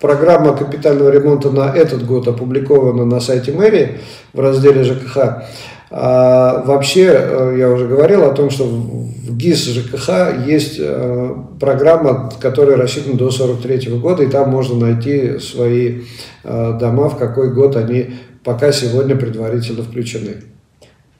программа 0.00 0.54
капитального 0.54 1.08
ремонта 1.08 1.50
на 1.50 1.74
этот 1.74 2.04
год 2.04 2.28
опубликована 2.28 3.06
на 3.06 3.20
сайте 3.20 3.52
мэрии 3.52 4.00
в 4.34 4.40
разделе 4.40 4.84
ЖКХ. 4.84 5.44
А 5.90 6.62
вообще, 6.66 7.06
э, 7.10 7.56
я 7.58 7.70
уже 7.70 7.86
говорил 7.86 8.24
о 8.24 8.34
том, 8.34 8.50
что 8.50 8.64
в 8.64 9.34
ГИС 9.34 9.64
ЖКХ 9.66 10.46
есть 10.46 10.76
э, 10.78 11.34
программа, 11.58 12.30
которая 12.38 12.76
рассчитана 12.76 13.16
до 13.16 13.30
43 13.30 13.96
года, 13.96 14.24
и 14.24 14.26
там 14.26 14.50
можно 14.50 14.76
найти 14.76 15.38
свои 15.38 16.02
дома, 16.44 17.08
в 17.08 17.16
какой 17.16 17.54
год 17.54 17.76
они 17.76 18.14
пока 18.44 18.72
сегодня 18.72 19.16
предварительно 19.16 19.84
включены. 19.84 20.42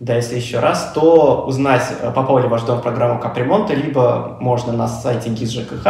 Да, 0.03 0.17
если 0.17 0.35
еще 0.35 0.59
раз, 0.59 0.91
то 0.97 1.45
узнать, 1.47 1.85
э, 2.01 2.11
попал 2.11 2.41
ли 2.41 2.49
ваш 2.49 2.63
дом 2.63 2.81
в 2.81 2.83
программу 2.83 3.21
капремонта, 3.21 3.73
либо 3.73 4.37
можно 4.41 4.73
на 4.73 4.89
сайте 4.89 5.31
ГИС 5.31 5.53
ЖКХ, 5.53 5.87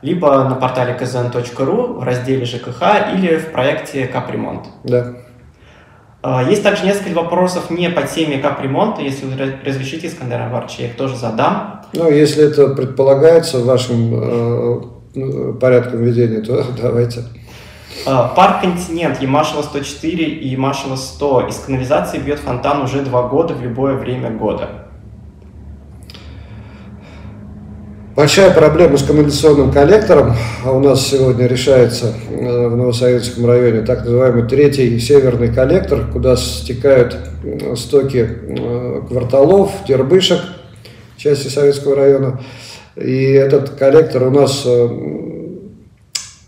либо 0.00 0.44
на 0.44 0.54
портале 0.54 0.96
kzn.ru 0.96 1.98
в 1.98 2.02
разделе 2.04 2.44
ЖКХ 2.44 3.12
или 3.16 3.36
в 3.36 3.50
проекте 3.50 4.06
капремонт. 4.06 4.66
Да. 4.84 5.08
А, 6.22 6.44
есть 6.44 6.62
также 6.62 6.84
несколько 6.84 7.16
вопросов 7.16 7.68
не 7.68 7.90
по 7.90 8.02
теме 8.02 8.38
капремонта. 8.38 9.02
Если 9.02 9.26
вы 9.26 9.34
разрешите, 9.66 10.06
Искандер 10.06 10.40
Аварч, 10.40 10.76
я 10.78 10.86
их 10.86 10.96
тоже 10.96 11.16
задам. 11.16 11.82
Ну, 11.94 12.08
если 12.08 12.44
это 12.44 12.68
предполагается 12.68 13.58
вашим 13.58 14.14
э, 14.14 14.80
ну, 15.16 15.54
порядком 15.54 16.04
ведения, 16.04 16.42
то 16.42 16.64
давайте. 16.80 17.24
А, 18.06 18.28
парк 18.28 18.62
«Континент» 18.62 19.20
Ямашева 19.20 19.62
104 19.62 20.24
и 20.24 20.48
Ямашева 20.48 20.96
100 20.96 21.48
из 21.48 21.56
канализации 21.56 22.18
бьет 22.18 22.38
фонтан 22.38 22.82
уже 22.82 23.02
два 23.02 23.22
года 23.22 23.54
в 23.54 23.62
любое 23.62 23.96
время 23.96 24.30
года. 24.30 24.88
Большая 28.18 28.50
проблема 28.52 28.96
с 28.96 29.04
канализационным 29.04 29.70
коллектором 29.70 30.34
а 30.64 30.72
у 30.72 30.80
нас 30.80 31.06
сегодня 31.06 31.46
решается 31.46 32.12
э, 32.28 32.66
в 32.66 32.76
Новосоветском 32.76 33.46
районе, 33.46 33.82
так 33.82 34.00
называемый 34.00 34.42
третий 34.48 34.98
северный 34.98 35.54
коллектор, 35.54 36.04
куда 36.12 36.34
стекают 36.34 37.16
э, 37.44 37.76
стоки 37.76 38.28
э, 38.28 39.02
кварталов, 39.08 39.70
тербышек, 39.86 40.40
части 41.16 41.46
Советского 41.46 41.94
района. 41.94 42.40
И 42.96 43.22
этот 43.22 43.70
коллектор 43.70 44.24
у 44.24 44.30
нас 44.30 44.66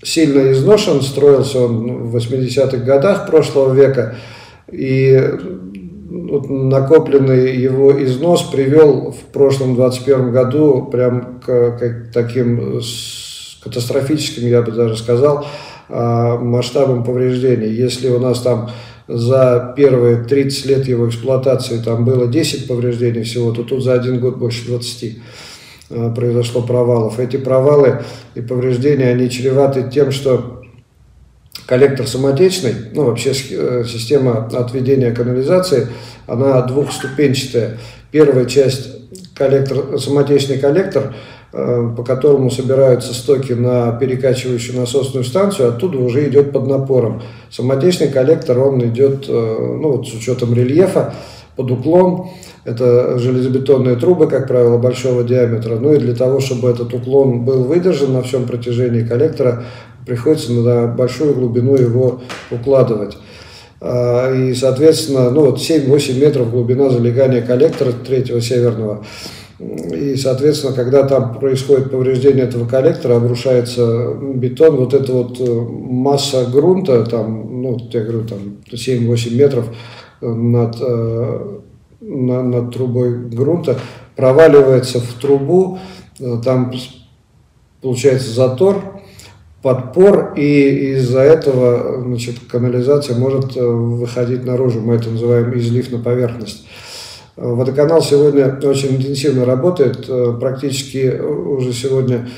сильно 0.03 0.53
изношен, 0.53 1.03
строился 1.03 1.61
он 1.61 2.05
в 2.05 2.17
80-х 2.17 2.79
годах 2.79 3.27
прошлого 3.27 3.75
века, 3.75 4.17
и 4.71 5.21
накопленный 6.11 7.57
его 7.57 8.03
износ 8.03 8.43
привел 8.43 9.13
в 9.13 9.33
прошлом 9.33 9.75
21 9.75 10.33
году 10.33 10.89
прям 10.91 11.41
к, 11.45 11.79
к 11.79 12.13
таким 12.13 12.81
катастрофическим, 13.63 14.47
я 14.47 14.63
бы 14.63 14.73
даже 14.73 14.97
сказал, 14.97 15.47
а, 15.89 16.39
масштабам 16.39 17.05
повреждений. 17.05 17.69
Если 17.69 18.09
у 18.09 18.19
нас 18.19 18.41
там 18.41 18.71
за 19.07 19.75
первые 19.77 20.25
30 20.25 20.67
лет 20.67 20.89
его 20.89 21.09
эксплуатации 21.09 21.79
там 21.79 22.05
было 22.05 22.27
10 22.27 22.69
повреждений 22.69 23.23
всего, 23.23 23.53
то 23.53 23.65
тут 23.65 23.83
за 23.83 23.95
один 23.95 24.21
год 24.21 24.37
больше 24.37 24.67
20. 24.67 25.19
Э, 25.91 26.13
произошло 26.15 26.63
провалов. 26.63 27.19
Эти 27.19 27.37
провалы 27.37 28.03
и 28.37 28.41
повреждения, 28.41 29.09
они 29.09 29.29
чреваты 29.29 29.91
тем, 29.93 30.13
что 30.13 30.63
коллектор 31.67 32.07
самотечный, 32.07 32.75
ну 32.95 33.07
вообще 33.07 33.33
э, 33.33 33.83
система 33.89 34.47
отведения 34.53 35.11
канализации, 35.11 35.89
она 36.29 36.63
двухступенчатая. 36.63 37.79
Первая 38.13 38.45
часть 38.45 38.89
коллектор, 39.35 39.99
самотечный 39.99 40.59
коллектор, 40.59 41.13
э, 41.53 41.91
по 41.97 42.05
которому 42.05 42.53
собираются 42.53 43.13
стоки 43.13 43.53
на 43.53 43.91
перекачивающую 43.91 44.79
насосную 44.79 45.25
станцию, 45.25 45.71
оттуда 45.71 45.99
уже 45.99 46.29
идет 46.29 46.53
под 46.53 46.69
напором. 46.69 47.21
Самотечный 47.51 48.11
коллектор, 48.11 48.61
он 48.61 48.81
идет 48.85 49.27
ну, 49.29 49.97
вот 49.97 50.07
с 50.07 50.15
учетом 50.15 50.55
рельефа, 50.55 51.15
под 51.57 51.71
уклон. 51.73 52.29
Это 52.65 53.19
железобетонные 53.19 53.97
трубы, 53.97 54.27
как 54.27 54.47
правило, 54.47 54.77
большого 54.77 55.25
диаметра. 55.25 55.77
Ну 55.77 55.95
и 55.95 55.99
для 55.99 56.15
того, 56.15 56.41
чтобы 56.41 56.69
этот 56.69 56.93
уклон 56.93 57.45
был 57.45 57.65
выдержан 57.65 58.13
на 58.13 58.23
всем 58.23 58.47
протяжении 58.47 59.03
коллектора, 59.03 59.65
приходится 60.07 60.53
на 60.53 60.87
большую 60.87 61.35
глубину 61.35 61.77
его 61.77 62.21
укладывать. 62.51 63.17
А, 63.81 64.31
и, 64.35 64.55
соответственно, 64.55 65.31
ну 65.31 65.47
вот 65.47 65.59
7-8 65.59 66.21
метров 66.21 66.51
глубина 66.51 66.91
залегания 66.91 67.41
коллектора 67.41 67.93
третьего 67.93 68.41
северного. 68.41 69.05
И, 69.59 70.17
соответственно, 70.17 70.73
когда 70.75 71.03
там 71.07 71.39
происходит 71.39 71.91
повреждение 71.91 72.45
этого 72.45 72.67
коллектора, 72.67 73.17
обрушается 73.17 74.15
бетон, 74.35 74.77
вот 74.77 74.95
эта 74.95 75.13
вот 75.13 75.39
э, 75.39 75.45
масса 75.45 76.47
грунта, 76.51 77.05
там, 77.05 77.63
ну, 77.63 77.79
я 77.93 78.01
говорю, 78.01 78.27
там 78.27 78.57
7-8 78.71 79.35
метров, 79.35 79.67
над, 80.23 80.77
э, 82.01 82.05
над, 82.05 82.73
трубой 82.73 83.29
грунта, 83.29 83.79
проваливается 84.17 85.01
в 85.01 85.13
трубу, 85.15 85.79
э, 86.19 86.41
там 86.45 86.73
получается 87.81 88.31
затор, 88.31 89.01
подпор, 89.63 90.35
и 90.37 90.95
из-за 90.95 91.21
этого 91.21 92.03
значит, 92.03 92.37
канализация 92.51 93.17
может 93.17 93.57
э, 93.57 93.65
выходить 93.65 94.45
наружу. 94.45 94.81
Мы 94.81 94.95
это 94.95 95.11
называем 95.11 95.57
излив 95.59 95.91
на 95.93 95.99
поверхность. 95.99 96.67
Водоканал 97.37 98.03
сегодня 98.03 98.59
очень 98.63 98.97
интенсивно 98.97 99.47
работает, 99.47 100.07
практически 100.39 101.19
уже 101.19 101.73
сегодня 101.73 102.29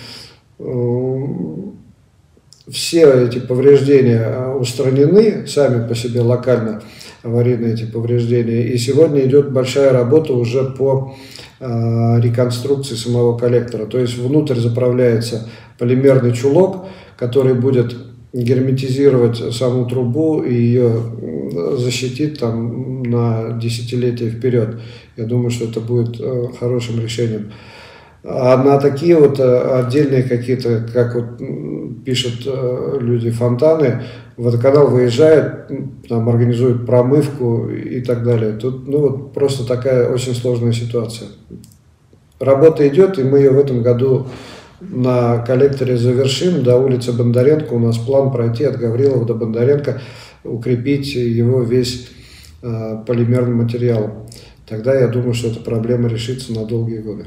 все 2.71 3.27
эти 3.27 3.39
повреждения 3.39 4.55
устранены 4.59 5.47
сами 5.47 5.87
по 5.87 5.95
себе 5.95 6.21
локально 6.21 6.83
аварийные 7.23 7.75
эти 7.75 7.85
повреждения. 7.85 8.69
И 8.69 8.79
сегодня 8.79 9.25
идет 9.25 9.53
большая 9.53 9.93
работа 9.93 10.33
уже 10.33 10.65
по 10.65 11.15
э, 11.61 12.21
реконструкции 12.21 12.95
самого 12.95 13.37
коллектора. 13.37 13.87
То 13.87 13.99
есть 13.99 14.17
внутрь 14.17 14.59
заправляется 14.59 15.49
полимерный 15.79 16.33
чулок, 16.33 16.87
который 17.17 17.55
будет 17.55 17.97
герметизировать 18.33 19.55
саму 19.55 19.87
трубу 19.87 20.43
и 20.43 20.55
ее 20.55 20.91
защитит 21.77 22.39
там 22.39 23.03
на 23.03 23.59
десятилетия 23.59 24.31
вперед. 24.31 24.81
Я 25.17 25.25
думаю, 25.25 25.51
что 25.51 25.67
это 25.67 25.81
будет 25.81 26.21
э, 26.21 26.47
хорошим 26.59 27.01
решением. 27.01 27.53
А 28.25 28.57
на 28.63 28.79
такие 28.79 29.17
вот 29.17 29.41
э, 29.41 29.81
отдельные 29.81 30.23
какие-то, 30.23 30.87
как 30.93 31.15
вот 31.17 32.05
пишут 32.05 32.47
э, 32.47 32.99
люди, 33.01 33.31
фонтаны, 33.31 34.03
водоканал 34.37 34.89
выезжает, 34.89 35.69
там 36.09 36.29
организует 36.29 36.87
промывку 36.87 37.69
и 37.69 38.01
так 38.01 38.23
далее. 38.23 38.53
Тут 38.53 38.87
ну, 38.87 39.01
вот 39.01 39.33
просто 39.33 39.67
такая 39.67 40.09
очень 40.09 40.35
сложная 40.35 40.73
ситуация. 40.73 41.29
Работа 42.39 42.87
идет, 42.87 43.19
и 43.19 43.25
мы 43.25 43.39
ее 43.39 43.51
в 43.51 43.59
этом 43.59 43.83
году 43.83 44.27
на 44.81 45.39
коллекторе 45.39 45.97
завершим. 45.97 46.63
До 46.63 46.77
улицы 46.77 47.13
Бондаренко 47.13 47.73
у 47.73 47.79
нас 47.81 47.99
план 47.99 48.31
пройти 48.31 48.65
от 48.65 48.79
Гаврилова 48.79 49.25
до 49.25 49.35
Бондаренко, 49.35 50.01
укрепить 50.45 51.15
его 51.15 51.63
весь 51.63 52.09
э, 52.63 52.99
полимерным 53.05 53.59
материалом. 53.59 54.29
Тогда 54.69 54.95
я 54.95 55.09
думаю, 55.09 55.35
что 55.35 55.49
эта 55.49 55.61
проблема 55.61 56.09
решится 56.09 56.53
на 56.53 56.65
долгие 56.65 56.99
годы. 56.99 57.27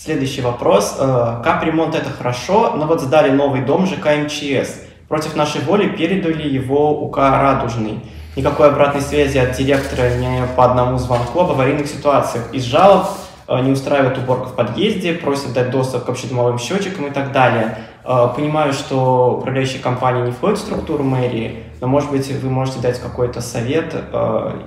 Следующий 0.00 0.42
вопрос. 0.42 0.96
Э, 1.00 1.40
капремонт 1.42 1.96
это 1.96 2.10
хорошо, 2.10 2.74
но 2.76 2.86
вот 2.86 3.00
сдали 3.00 3.30
новый 3.30 3.62
дом 3.62 3.84
ЖК 3.84 4.16
МЧС. 4.16 4.82
Против 5.08 5.34
нашей 5.34 5.60
воли 5.62 5.88
передали 5.88 6.48
его 6.48 7.02
УК 7.02 7.18
«Радужный». 7.18 7.98
Никакой 8.36 8.68
обратной 8.68 9.00
связи 9.00 9.38
от 9.38 9.56
директора 9.56 10.14
не 10.14 10.42
по 10.56 10.66
одному 10.66 10.98
звонку 10.98 11.40
об 11.40 11.50
аварийных 11.50 11.88
ситуациях. 11.88 12.44
Из 12.52 12.62
жалоб 12.62 13.06
э, 13.48 13.60
не 13.60 13.72
устраивает 13.72 14.16
уборку 14.18 14.50
в 14.50 14.54
подъезде, 14.54 15.14
просят 15.14 15.52
дать 15.52 15.72
доступ 15.72 16.04
к 16.04 16.08
общедомовым 16.10 16.60
счетчикам 16.60 17.08
и 17.08 17.10
так 17.10 17.32
далее. 17.32 17.78
Э, 18.04 18.28
понимаю, 18.36 18.74
что 18.74 19.38
управляющие 19.40 19.82
компании 19.82 20.26
не 20.26 20.30
входят 20.30 20.58
в 20.58 20.60
структуру 20.60 21.02
мэрии, 21.02 21.64
но, 21.80 21.88
может 21.88 22.12
быть, 22.12 22.30
вы 22.30 22.50
можете 22.50 22.78
дать 22.78 23.00
какой-то 23.00 23.40
совет 23.40 23.96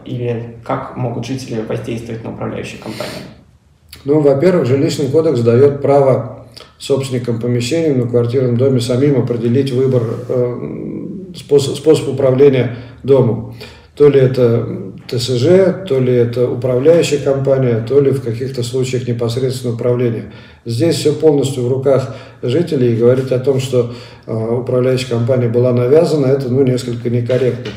или 0.03 0.57
как 0.65 0.97
могут 0.97 1.25
жители 1.25 1.61
воздействовать 1.61 2.21
на 2.25 2.31
управляющие 2.31 2.81
компании? 2.81 3.40
Ну, 4.05 4.19
во-первых, 4.19 4.67
жилищный 4.67 5.07
кодекс 5.07 5.41
дает 5.41 5.81
право 5.81 6.47
собственникам 6.77 7.39
помещений 7.39 7.93
на 7.93 8.07
квартирном 8.07 8.57
доме 8.57 8.81
самим 8.81 9.19
определить 9.19 9.71
выбор, 9.71 10.03
э, 10.27 11.33
способ, 11.35 11.75
способ 11.75 12.09
управления 12.09 12.77
домом. 13.03 13.55
То 13.95 14.09
ли 14.09 14.19
это 14.19 14.91
ТСЖ, 15.07 15.85
то 15.87 15.99
ли 15.99 16.13
это 16.13 16.49
управляющая 16.49 17.19
компания, 17.19 17.85
то 17.87 17.99
ли 17.99 18.11
в 18.11 18.23
каких-то 18.23 18.63
случаях 18.63 19.07
непосредственно 19.07 19.73
управление. 19.73 20.31
Здесь 20.65 20.95
все 20.95 21.13
полностью 21.13 21.65
в 21.65 21.71
руках 21.71 22.15
жителей 22.41 22.93
и 22.93 22.95
говорить 22.95 23.31
о 23.31 23.39
том, 23.39 23.59
что 23.59 23.93
э, 24.25 24.33
управляющая 24.33 25.09
компания 25.09 25.49
была 25.49 25.73
навязана, 25.73 26.27
это 26.27 26.49
ну, 26.49 26.63
несколько 26.63 27.09
некорректно. 27.09 27.71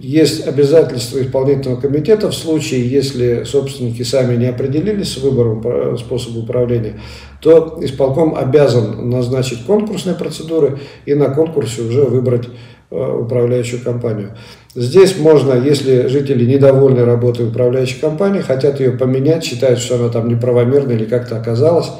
Есть 0.00 0.46
обязательства 0.46 1.20
исполнительного 1.20 1.80
комитета 1.80 2.30
в 2.30 2.34
случае, 2.34 2.88
если 2.88 3.44
собственники 3.44 4.02
сами 4.02 4.36
не 4.36 4.46
определились 4.46 5.12
с 5.12 5.18
выбором 5.18 5.98
способа 5.98 6.38
управления, 6.38 7.00
то 7.40 7.78
исполком 7.80 8.36
обязан 8.36 9.10
назначить 9.10 9.64
конкурсные 9.64 10.14
процедуры 10.14 10.78
и 11.04 11.14
на 11.14 11.30
конкурсе 11.30 11.82
уже 11.82 12.02
выбрать 12.02 12.48
управляющую 12.90 13.82
компанию. 13.82 14.36
Здесь 14.74 15.18
можно, 15.18 15.54
если 15.54 16.06
жители 16.06 16.44
недовольны 16.44 17.04
работой 17.04 17.48
управляющей 17.48 18.00
компании, 18.00 18.40
хотят 18.40 18.80
ее 18.80 18.92
поменять, 18.92 19.44
считают, 19.44 19.78
что 19.80 19.96
она 19.96 20.08
там 20.08 20.28
неправомерна 20.28 20.92
или 20.92 21.04
как-то 21.04 21.36
оказалась, 21.36 21.90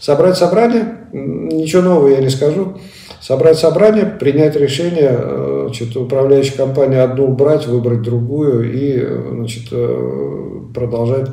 собрать 0.00 0.36
собрание, 0.36 0.98
ничего 1.12 1.82
нового 1.82 2.08
я 2.08 2.18
не 2.18 2.28
скажу, 2.28 2.78
собрать 3.20 3.58
собрание, 3.58 4.04
принять 4.04 4.56
решение, 4.56 5.10
э, 5.10 5.45
значит, 5.66 5.96
управляющую 5.96 6.56
компанию 6.56 7.04
одну 7.04 7.26
убрать, 7.26 7.66
выбрать 7.66 8.02
другую 8.02 8.72
и 8.72 9.04
значит, 9.30 9.68
э, 9.72 10.60
продолжать 10.74 11.30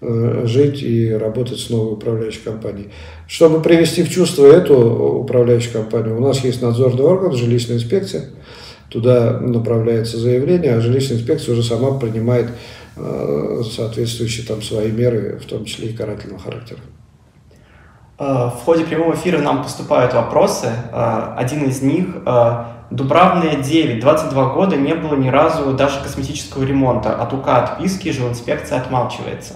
э, 0.00 0.42
жить 0.46 0.82
и 0.82 1.12
работать 1.12 1.58
с 1.58 1.70
новой 1.70 1.94
управляющей 1.94 2.42
компанией. 2.42 2.88
Чтобы 3.26 3.60
привести 3.60 4.02
в 4.02 4.10
чувство 4.10 4.46
эту 4.46 4.76
управляющую 5.20 5.72
компанию, 5.72 6.16
у 6.16 6.20
нас 6.20 6.44
есть 6.44 6.62
надзорный 6.62 7.04
орган, 7.04 7.32
жилищная 7.32 7.76
инспекция, 7.76 8.30
Туда 8.88 9.40
направляется 9.40 10.16
заявление, 10.16 10.76
а 10.76 10.80
жилищная 10.80 11.18
инспекция 11.18 11.54
уже 11.54 11.64
сама 11.64 11.98
принимает 11.98 12.50
э, 12.96 13.62
соответствующие 13.68 14.46
там 14.46 14.62
свои 14.62 14.92
меры, 14.92 15.40
в 15.42 15.46
том 15.46 15.64
числе 15.64 15.88
и 15.88 15.92
карательного 15.92 16.40
характера. 16.40 16.78
В 18.18 18.60
ходе 18.64 18.84
прямого 18.84 19.14
эфира 19.14 19.38
нам 19.38 19.62
поступают 19.62 20.14
вопросы. 20.14 20.68
Один 20.90 21.68
из 21.68 21.82
них 21.82 22.06
Дубравная 22.90 23.62
9, 23.62 24.00
22 24.00 24.54
года, 24.54 24.76
не 24.76 24.94
было 24.94 25.14
ни 25.16 25.28
разу 25.28 25.72
даже 25.74 26.02
косметического 26.02 26.64
ремонта. 26.64 27.14
От 27.14 27.32
УК 27.32 27.48
отписки 27.48 28.10
жилинспекция 28.10 28.78
отмалчивается. 28.78 29.54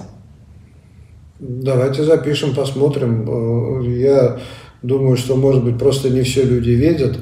Давайте 1.38 2.04
запишем, 2.04 2.54
посмотрим. 2.54 3.80
Я 3.82 4.38
думаю, 4.82 5.16
что, 5.16 5.36
может 5.36 5.64
быть, 5.64 5.78
просто 5.78 6.10
не 6.10 6.22
все 6.22 6.44
люди 6.44 6.70
видят 6.70 7.18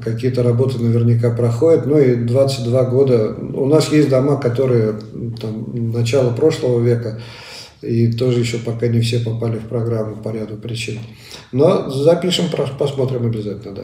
какие-то 0.00 0.42
работы 0.42 0.78
наверняка 0.78 1.30
проходят. 1.30 1.86
Ну 1.86 1.98
и 1.98 2.16
22 2.16 2.84
года. 2.84 3.34
У 3.34 3.66
нас 3.66 3.92
есть 3.92 4.08
дома, 4.08 4.36
которые 4.36 4.94
там, 5.40 5.92
начало 5.92 6.30
прошлого 6.32 6.80
века, 6.80 7.20
и 7.82 8.10
тоже 8.12 8.40
еще 8.40 8.58
пока 8.58 8.88
не 8.88 9.00
все 9.00 9.20
попали 9.20 9.58
в 9.58 9.68
программу 9.68 10.16
по 10.16 10.30
ряду 10.30 10.56
причин. 10.56 10.98
Но 11.52 11.90
запишем, 11.90 12.46
посмотрим 12.78 13.26
обязательно, 13.26 13.74
да. 13.74 13.82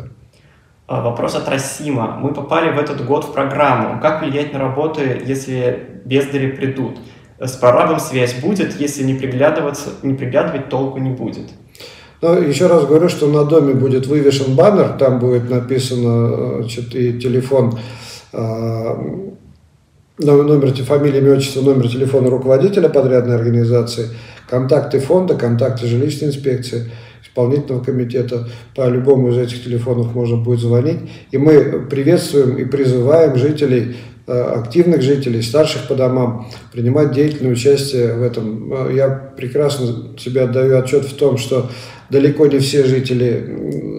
А, 0.90 1.00
вопрос 1.03 1.37
от 1.37 1.48
Расима. 1.48 2.18
Мы 2.20 2.35
попали 2.35 2.72
в 2.72 2.79
этот 2.81 3.07
год 3.07 3.24
в 3.24 3.33
программу. 3.33 4.00
Как 4.00 4.22
влиять 4.22 4.53
на 4.53 4.59
работы, 4.59 5.22
если 5.24 6.03
бездари 6.05 6.48
придут? 6.48 6.98
С 7.38 7.53
прорабом 7.53 8.00
связь 8.00 8.35
будет, 8.35 8.74
если 8.81 9.05
не 9.05 9.14
приглядываться, 9.14 9.90
не 10.03 10.14
приглядывать 10.14 10.68
толку 10.68 10.98
не 10.98 11.11
будет. 11.11 11.48
Но 12.20 12.35
еще 12.35 12.66
раз 12.66 12.87
говорю, 12.87 13.09
что 13.09 13.29
на 13.29 13.44
доме 13.44 13.74
будет 13.74 14.09
вывешен 14.09 14.57
баннер, 14.57 14.88
там 14.98 15.20
будет 15.20 15.48
написано 15.48 16.57
значит, 16.59 16.92
и 16.96 17.20
телефон, 17.20 17.79
а, 18.33 18.98
номер, 20.20 20.72
фамилия, 20.85 21.18
имя, 21.18 21.33
отчество, 21.33 21.62
номер 21.62 21.88
телефона 21.88 22.30
руководителя 22.30 22.88
подрядной 22.88 23.37
организации, 23.37 24.09
контакты 24.48 25.00
фонда, 25.00 25.35
контакты 25.35 25.87
жилищной 25.87 26.28
инспекции, 26.28 26.90
исполнительного 27.22 27.83
комитета. 27.83 28.48
По 28.74 28.88
любому 28.88 29.30
из 29.30 29.38
этих 29.38 29.64
телефонов 29.64 30.14
можно 30.14 30.37
будет 30.37 30.61
звонить. 30.61 30.98
И 31.30 31.38
мы 31.38 31.87
приветствуем 31.88 32.56
и 32.56 32.64
призываем 32.64 33.37
жителей 33.37 33.96
активных 34.31 35.03
жителей, 35.03 35.43
старших 35.43 35.88
по 35.88 35.95
домам, 35.95 36.49
принимать 36.73 37.12
деятельное 37.12 37.53
участие 37.53 38.14
в 38.14 38.23
этом. 38.23 38.95
Я 38.95 39.09
прекрасно 39.09 40.19
себе 40.19 40.43
отдаю 40.43 40.79
отчет 40.79 41.05
в 41.05 41.16
том, 41.16 41.37
что 41.37 41.71
далеко 42.11 42.47
не 42.47 42.59
все 42.59 42.85
жители 42.85 43.45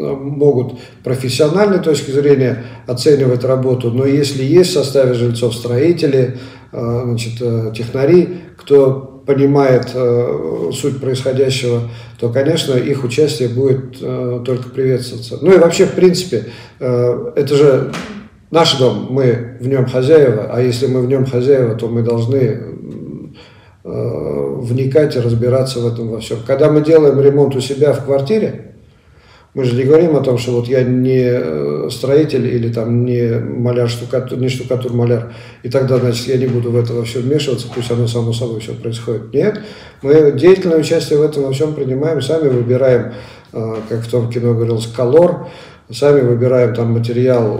могут 0.02 0.80
профессиональной 1.04 1.80
точки 1.80 2.12
зрения 2.12 2.64
оценивать 2.88 3.44
работу, 3.44 3.92
но 3.92 4.06
если 4.06 4.44
есть 4.44 4.72
в 4.72 4.74
составе 4.74 5.14
жильцов 5.14 5.56
строители, 5.56 6.38
э, 6.72 7.02
значит, 7.06 7.34
э, 7.42 7.72
технари, 7.76 8.30
кто 8.58 9.24
понимает 9.26 9.92
э, 9.94 10.72
суть 10.74 11.00
происходящего, 11.00 11.90
то, 12.20 12.30
конечно, 12.30 12.74
их 12.74 13.04
участие 13.04 13.50
будет 13.50 14.00
только 14.46 14.70
приветствоваться. 14.70 15.38
Ну 15.42 15.54
и 15.54 15.58
вообще, 15.58 15.86
в 15.86 15.94
принципе, 15.94 16.46
это 16.80 17.56
же 17.56 17.92
наш 18.52 18.78
дом, 18.78 19.08
мы 19.10 19.58
в 19.60 19.68
нем 19.68 19.86
хозяева, 19.88 20.50
а 20.52 20.62
если 20.62 20.88
мы 20.88 21.02
в 21.02 21.08
нем 21.08 21.26
хозяева, 21.26 21.76
то 21.76 21.88
мы 21.88 22.04
должны 22.04 22.72
Э, 23.84 24.58
вникать 24.60 25.16
и 25.16 25.20
разбираться 25.20 25.80
в 25.80 25.88
этом 25.88 26.10
во 26.10 26.20
всем. 26.20 26.38
Когда 26.46 26.70
мы 26.70 26.82
делаем 26.82 27.20
ремонт 27.20 27.56
у 27.56 27.62
себя 27.62 27.94
в 27.94 28.06
квартире, 28.06 28.76
мы 29.56 29.64
же 29.64 29.76
не 29.76 29.86
говорим 29.86 30.16
о 30.16 30.22
том, 30.22 30.38
что 30.38 30.52
вот 30.52 30.68
я 30.68 30.84
не 30.84 31.24
э, 31.24 31.90
строитель 31.90 32.46
или 32.46 32.72
там 32.72 33.06
не 33.06 33.40
маляр, 33.40 33.90
штукатур, 33.90 34.38
не 34.38 34.50
штукатур, 34.50 34.94
маляр, 34.94 35.34
и 35.64 35.70
тогда, 35.70 35.98
значит, 35.98 36.28
я 36.28 36.38
не 36.38 36.46
буду 36.46 36.70
в 36.70 36.78
это 36.78 36.94
во 36.94 37.04
все 37.06 37.22
вмешиваться, 37.22 37.70
пусть 37.74 37.90
оно 37.90 38.06
само 38.06 38.34
собой 38.34 38.60
все 38.60 38.74
происходит. 38.74 39.34
Нет, 39.34 39.62
мы 40.04 40.32
деятельное 40.34 40.78
участие 40.78 41.18
в 41.18 41.24
этом 41.24 41.42
во 41.46 41.52
всем 41.52 41.74
принимаем, 41.74 42.22
сами 42.22 42.50
выбираем, 42.50 43.14
э, 43.52 43.76
как 43.90 44.02
в 44.02 44.12
том 44.12 44.30
кино 44.30 44.54
говорилось, 44.54 44.86
колор, 44.86 45.48
сами 45.92 46.22
выбираем 46.22 46.76
там 46.76 46.92
материал 46.92 47.58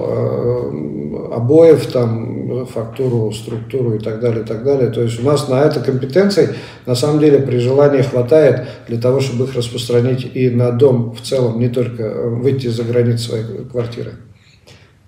обоев, 1.34 1.86
там, 1.88 2.66
фактуру, 2.66 3.32
структуру 3.32 3.96
и 3.96 4.00
так 4.00 4.20
далее, 4.20 4.44
и 4.44 4.46
так 4.46 4.64
далее. 4.64 4.90
То 4.90 5.02
есть 5.02 5.20
у 5.22 5.26
нас 5.26 5.48
на 5.48 5.62
это 5.62 5.80
компетенций 5.80 6.50
на 6.86 6.96
самом 6.96 7.20
деле 7.20 7.40
при 7.40 7.58
желании 7.58 8.02
хватает 8.02 8.68
для 8.88 9.00
того, 9.00 9.20
чтобы 9.20 9.46
их 9.46 9.56
распространить 9.56 10.30
и 10.34 10.50
на 10.50 10.72
дом 10.72 11.14
в 11.14 11.22
целом, 11.22 11.60
не 11.60 11.70
только 11.70 12.04
э, 12.04 12.30
выйти 12.30 12.68
за 12.68 12.84
границы 12.84 13.30
своей 13.30 13.66
квартиры. 13.66 14.14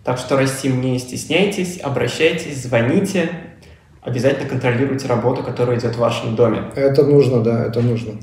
Так 0.04 0.18
что, 0.18 0.38
Растим, 0.38 0.82
не 0.82 1.00
стесняйтесь, 1.00 1.80
обращайтесь, 1.82 2.64
звоните, 2.64 3.30
обязательно 4.02 4.50
контролируйте 4.50 5.08
работу, 5.08 5.44
которая 5.44 5.80
идет 5.80 5.96
в 5.96 6.00
вашем 6.00 6.36
доме. 6.36 6.64
Это 6.76 7.04
нужно, 7.06 7.42
да, 7.42 7.66
это 7.66 7.82
нужно. 7.82 8.14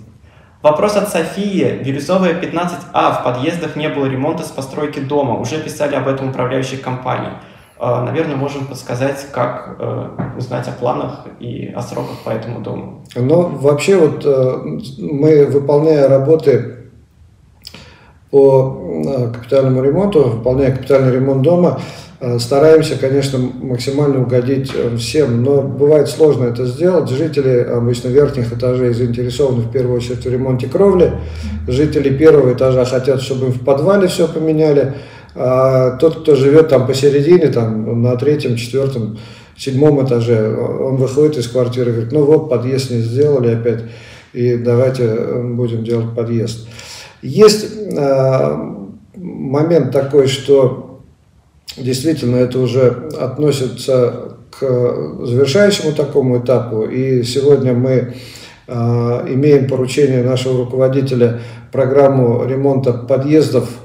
Вопрос 0.62 0.94
от 0.96 1.08
Софии. 1.08 1.80
Бирюзовая 1.82 2.38
15А. 2.38 3.20
В 3.20 3.24
подъездах 3.24 3.76
не 3.76 3.88
было 3.88 4.04
ремонта 4.04 4.42
с 4.42 4.48
постройки 4.48 5.00
дома. 5.00 5.38
Уже 5.40 5.58
писали 5.58 5.94
об 5.94 6.06
этом 6.06 6.28
управляющие 6.28 6.78
компании. 6.78 7.30
А, 7.82 8.04
наверное, 8.04 8.36
можем 8.36 8.66
подсказать, 8.66 9.26
как 9.32 9.76
э, 9.78 10.08
узнать 10.36 10.68
о 10.68 10.72
планах 10.72 11.24
и 11.40 11.72
о 11.74 11.80
сроках 11.80 12.18
по 12.22 12.28
этому 12.28 12.60
дому. 12.60 13.02
Ну, 13.16 13.56
вообще, 13.56 13.96
вот 13.96 14.22
э, 14.22 14.56
мы, 14.98 15.46
выполняя 15.46 16.06
работы 16.06 16.90
по 18.30 19.02
э, 19.06 19.32
капитальному 19.32 19.82
ремонту, 19.82 20.24
выполняя 20.24 20.76
капитальный 20.76 21.10
ремонт 21.10 21.40
дома, 21.40 21.80
стараемся, 22.38 22.98
конечно, 22.98 23.38
максимально 23.38 24.20
угодить 24.20 24.70
всем, 24.98 25.42
но 25.42 25.62
бывает 25.62 26.06
сложно 26.10 26.44
это 26.44 26.66
сделать. 26.66 27.08
Жители 27.08 27.60
обычно 27.60 28.08
верхних 28.08 28.52
этажей 28.52 28.92
заинтересованы 28.92 29.62
в 29.62 29.72
первую 29.72 29.96
очередь 29.96 30.26
в 30.26 30.30
ремонте 30.30 30.66
кровли. 30.66 31.14
Жители 31.66 32.14
первого 32.14 32.52
этажа 32.52 32.84
хотят, 32.84 33.22
чтобы 33.22 33.46
им 33.46 33.52
в 33.52 33.64
подвале 33.64 34.06
все 34.06 34.28
поменяли. 34.28 34.96
А 35.34 35.96
тот, 35.96 36.22
кто 36.22 36.34
живет 36.34 36.68
там 36.68 36.86
посередине, 36.86 37.48
там 37.48 38.02
на 38.02 38.16
третьем, 38.16 38.56
четвертом, 38.56 39.18
седьмом 39.56 40.04
этаже, 40.04 40.56
он 40.56 40.96
выходит 40.96 41.38
из 41.38 41.48
квартиры 41.48 41.90
и 41.90 41.92
говорит, 41.92 42.12
ну 42.12 42.24
вот, 42.24 42.48
подъезд 42.48 42.90
не 42.90 43.00
сделали 43.00 43.54
опять, 43.54 43.84
и 44.32 44.56
давайте 44.56 45.42
будем 45.42 45.84
делать 45.84 46.14
подъезд. 46.16 46.66
Есть 47.22 47.66
э, 47.76 48.56
момент 49.16 49.92
такой, 49.92 50.26
что 50.26 51.00
действительно 51.76 52.36
это 52.36 52.58
уже 52.58 53.10
относится 53.20 54.36
к 54.58 54.66
завершающему 55.22 55.92
такому 55.92 56.38
этапу, 56.38 56.82
и 56.84 57.22
сегодня 57.22 57.74
мы 57.74 58.14
э, 58.66 58.72
имеем 58.72 59.68
поручение 59.68 60.24
нашего 60.24 60.64
руководителя 60.64 61.40
программу 61.70 62.44
ремонта 62.46 62.94
подъездов 62.94 63.68
Э, 63.68 63.79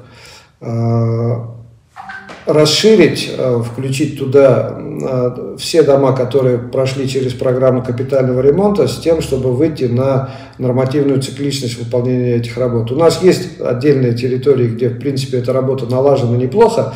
расширить, 2.45 3.31
э, 3.35 3.61
включить 3.63 4.19
туда 4.19 4.77
э, 4.77 5.55
все 5.57 5.81
дома, 5.83 6.15
которые 6.15 6.59
прошли 6.59 7.07
через 7.07 7.33
программу 7.33 7.83
капитального 7.83 8.41
ремонта, 8.41 8.87
с 8.87 8.99
тем, 8.99 9.21
чтобы 9.21 9.55
выйти 9.55 9.85
на 9.85 10.29
нормативную 10.59 11.21
цикличность 11.21 11.79
выполнения 11.79 12.35
этих 12.35 12.57
работ. 12.57 12.91
У 12.91 12.95
нас 12.95 13.21
есть 13.23 13.59
отдельные 13.59 14.13
территории, 14.13 14.67
где, 14.67 14.89
в 14.89 14.99
принципе, 14.99 15.39
эта 15.39 15.53
работа 15.53 15.87
налажена 15.87 16.37
неплохо, 16.37 16.93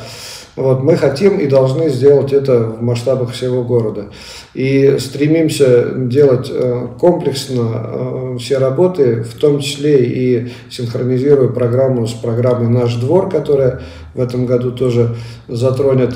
Вот, 0.59 0.83
мы 0.83 0.97
хотим 0.97 1.37
и 1.39 1.47
должны 1.47 1.87
сделать 1.87 2.33
это 2.33 2.59
в 2.59 2.81
масштабах 2.81 3.31
всего 3.31 3.63
города. 3.63 4.09
И 4.53 4.97
стремимся 4.99 5.93
делать 5.95 6.51
э, 6.51 6.87
комплексно 6.99 8.37
все 8.37 8.57
работы, 8.57 9.23
в 9.23 9.35
том 9.35 9.61
числе 9.61 10.03
и 10.03 10.51
синхронизируя 10.69 11.47
программу 11.47 12.05
с 12.05 12.11
программой 12.11 12.67
«Наш 12.67 12.95
двор», 12.95 13.29
которая 13.29 13.83
в 14.13 14.19
этом 14.19 14.45
году 14.45 14.73
тоже 14.73 15.15
затронет 15.47 16.13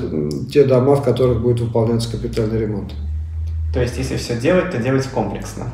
те 0.51 0.65
дома, 0.65 0.97
в 0.97 1.03
которых 1.03 1.41
будет 1.41 1.61
выполняться 1.61 2.11
капитальный 2.11 2.59
ремонт. 2.59 2.91
То 3.73 3.79
есть, 3.79 3.97
если 3.97 4.17
все 4.17 4.35
делать, 4.35 4.71
то 4.71 4.77
делать 4.77 5.07
комплексно. 5.07 5.67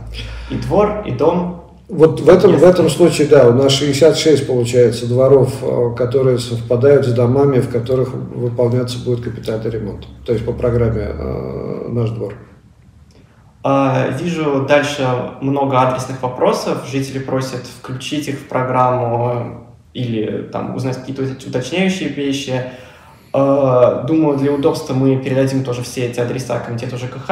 И 0.52 0.56
двор, 0.58 1.06
и 1.08 1.12
дом. 1.12 1.69
Вот 1.90 2.22
в 2.22 2.30
этом, 2.30 2.56
в 2.56 2.64
этом 2.64 2.88
случае, 2.88 3.28
да, 3.28 3.50
у 3.50 3.54
нас 3.54 3.72
66, 3.72 4.46
получается, 4.46 5.08
дворов, 5.08 5.52
э, 5.64 5.96
которые 5.98 6.38
совпадают 6.38 7.08
с 7.08 7.14
домами, 7.14 7.60
в 7.60 7.72
которых 7.72 8.14
выполняться 8.14 9.00
будет 9.04 9.22
капитальный 9.22 9.72
ремонт. 9.72 10.06
То 10.24 10.34
есть 10.34 10.46
по 10.46 10.54
программе 10.54 11.02
э, 11.02 11.88
«Наш 11.90 12.12
двор». 12.12 12.36
А, 13.64 14.10
вижу 14.22 14.68
дальше 14.68 15.02
много 15.42 15.82
адресных 15.82 16.22
вопросов. 16.22 16.88
Жители 16.88 17.18
просят 17.18 17.62
включить 17.82 18.28
их 18.28 18.36
в 18.36 18.48
программу 18.48 19.66
или 19.96 20.48
там 20.52 20.76
узнать 20.76 20.98
какие-то 20.98 21.24
уточняющие 21.24 22.10
вещи. 22.10 22.66
А, 23.34 24.04
думаю, 24.04 24.38
для 24.38 24.52
удобства 24.52 24.94
мы 24.94 25.18
передадим 25.18 25.64
тоже 25.64 25.82
все 25.82 26.06
эти 26.06 26.20
адреса 26.20 26.60
комитету 26.60 26.98
ЖКХ 26.98 27.32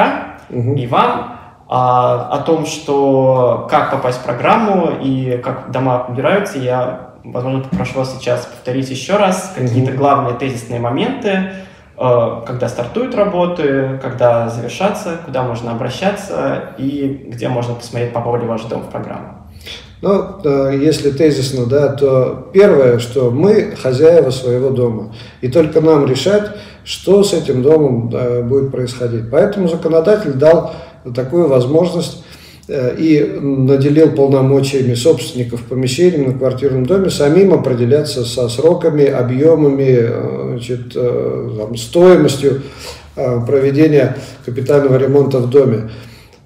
угу. 0.49 0.73
и 0.75 0.87
вам 0.87 1.37
а, 1.69 2.29
о 2.31 2.39
том, 2.43 2.65
что 2.65 3.67
как 3.69 3.91
попасть 3.91 4.19
в 4.19 4.23
программу 4.23 4.91
и 5.03 5.37
как 5.43 5.69
дома 5.71 6.05
убираются, 6.07 6.57
я, 6.57 7.15
возможно, 7.25 7.61
попрошу 7.69 7.99
вас 7.99 8.15
сейчас 8.17 8.45
повторить 8.45 8.89
еще 8.89 9.17
раз 9.17 9.53
какие-то 9.53 9.91
главные 9.91 10.35
тезисные 10.35 10.79
моменты, 10.79 11.51
а, 11.97 12.41
когда 12.47 12.69
стартуют 12.69 13.15
работы, 13.15 13.99
когда 14.01 14.47
завершатся, 14.47 15.19
куда 15.25 15.43
можно 15.43 15.71
обращаться 15.71 16.73
и 16.77 17.27
где 17.27 17.49
можно 17.49 17.73
посмотреть, 17.73 18.13
попал 18.13 18.37
ли 18.37 18.45
ваш 18.45 18.61
дом 18.63 18.83
в 18.83 18.89
программу. 18.89 19.33
Ну, 19.99 20.39
если 20.69 21.09
тезисно, 21.09 21.65
да, 21.65 21.87
то 21.89 22.49
первое, 22.53 22.99
что 22.99 23.31
мы 23.31 23.75
хозяева 23.75 24.29
своего 24.29 24.69
дома, 24.69 25.15
и 25.41 25.47
только 25.47 25.81
нам 25.81 26.05
решать, 26.05 26.51
что 26.83 27.23
с 27.23 27.33
этим 27.33 27.63
домом 27.63 28.13
будет 28.47 28.71
происходить. 28.71 29.31
Поэтому 29.31 29.67
законодатель 29.67 30.33
дал 30.33 30.75
такую 31.15 31.47
возможность 31.47 32.23
э, 32.67 32.95
и 32.97 33.21
наделил 33.39 34.11
полномочиями 34.11 34.93
собственников 34.93 35.63
помещений 35.63 36.25
на 36.25 36.33
квартирном 36.33 36.85
доме 36.85 37.09
самим 37.09 37.53
определяться 37.53 38.25
со 38.25 38.49
сроками, 38.49 39.05
объемами, 39.05 39.97
э, 39.99 40.47
значит, 40.51 40.93
э, 40.95 41.49
там, 41.57 41.75
стоимостью 41.75 42.61
проведения 43.47 44.15
капитального 44.45 44.95
ремонта 44.97 45.39
в 45.39 45.49
доме. 45.49 45.89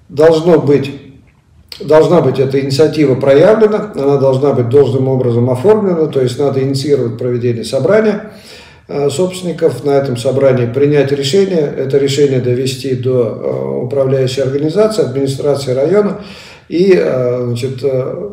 Должно 0.08 0.58
быть 0.58 0.90
должна 1.80 2.20
быть 2.20 2.38
эта 2.38 2.60
инициатива 2.60 3.14
проявлена, 3.14 3.92
она 3.94 4.16
должна 4.16 4.52
быть 4.52 4.68
должным 4.68 5.08
образом 5.08 5.50
оформлена, 5.50 6.06
то 6.06 6.20
есть 6.20 6.38
надо 6.38 6.62
инициировать 6.62 7.18
проведение 7.18 7.64
собрания 7.64 8.32
собственников 9.10 9.84
на 9.84 9.90
этом 9.90 10.16
собрании, 10.16 10.66
принять 10.66 11.12
решение, 11.12 11.72
это 11.76 11.98
решение 11.98 12.40
довести 12.40 12.94
до 12.94 13.22
э, 13.22 13.84
управляющей 13.84 14.42
организации, 14.42 15.02
администрации 15.04 15.72
района 15.72 16.20
и 16.68 16.92
э, 16.96 17.44
значит, 17.46 17.84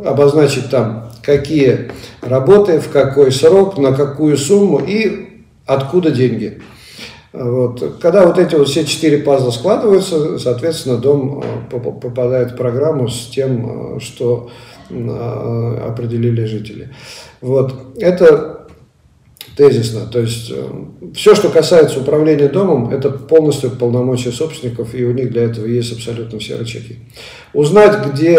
обозначить 0.06 0.70
там, 0.70 1.12
какие 1.22 1.92
работы, 2.22 2.80
в 2.80 2.90
какой 2.90 3.32
срок, 3.32 3.78
на 3.78 3.94
какую 3.94 4.38
сумму 4.38 4.80
и 4.80 5.44
откуда 5.66 6.12
деньги. 6.12 6.62
Вот. 7.32 7.98
Когда 8.02 8.26
вот 8.26 8.40
эти 8.40 8.56
вот 8.56 8.68
все 8.68 8.86
четыре 8.86 9.20
пазла 9.20 9.52
складываются, 9.52 10.40
соответственно, 10.40 10.98
дом 10.98 11.44
э, 11.44 11.80
попадает 11.80 12.54
в 12.54 12.56
программу 12.56 13.08
с 13.08 13.28
тем, 13.28 13.98
э, 13.98 14.00
что 14.00 14.50
э, 14.90 15.86
определили 15.88 16.46
жители. 16.46 16.90
Вот. 17.40 17.96
Это 18.00 18.59
тезисно. 19.60 20.06
То 20.06 20.20
есть 20.20 20.54
все, 21.14 21.36
что 21.36 21.50
касается 21.50 22.00
управления 22.00 22.48
домом, 22.48 22.92
это 22.92 23.10
полностью 23.10 23.72
полномочия 23.72 24.32
собственников, 24.32 24.96
и 24.96 25.04
у 25.04 25.12
них 25.12 25.32
для 25.32 25.44
этого 25.44 25.66
есть 25.66 25.92
абсолютно 25.92 26.40
все 26.40 26.56
рычаги. 26.56 27.00
Узнать, 27.54 28.08
где 28.08 28.38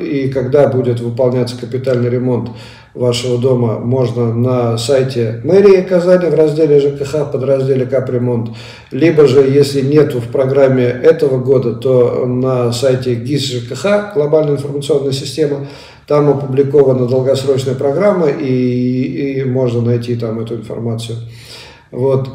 и 0.00 0.30
когда 0.32 0.68
будет 0.68 1.00
выполняться 1.00 1.58
капитальный 1.60 2.08
ремонт, 2.08 2.48
вашего 2.96 3.38
дома 3.38 3.78
можно 3.78 4.34
на 4.34 4.78
сайте 4.78 5.40
мэрии 5.44 5.82
Казани 5.82 6.28
в 6.28 6.34
разделе 6.34 6.80
ЖКХ, 6.80 7.30
под 7.30 7.44
разделе 7.44 7.86
капремонт, 7.86 8.50
либо 8.90 9.26
же, 9.26 9.40
если 9.40 9.82
нету 9.82 10.20
в 10.20 10.28
программе 10.28 10.84
этого 10.84 11.38
года, 11.38 11.74
то 11.74 12.24
на 12.26 12.72
сайте 12.72 13.14
ГИС 13.14 13.44
ЖКХ, 13.52 14.14
глобальная 14.14 14.54
информационная 14.54 15.12
система, 15.12 15.66
там 16.06 16.30
опубликована 16.30 17.06
долгосрочная 17.06 17.74
программа, 17.74 18.28
и, 18.28 19.40
и 19.40 19.44
можно 19.44 19.82
найти 19.82 20.16
там 20.16 20.40
эту 20.40 20.54
информацию. 20.54 21.18
Вот. 21.90 22.28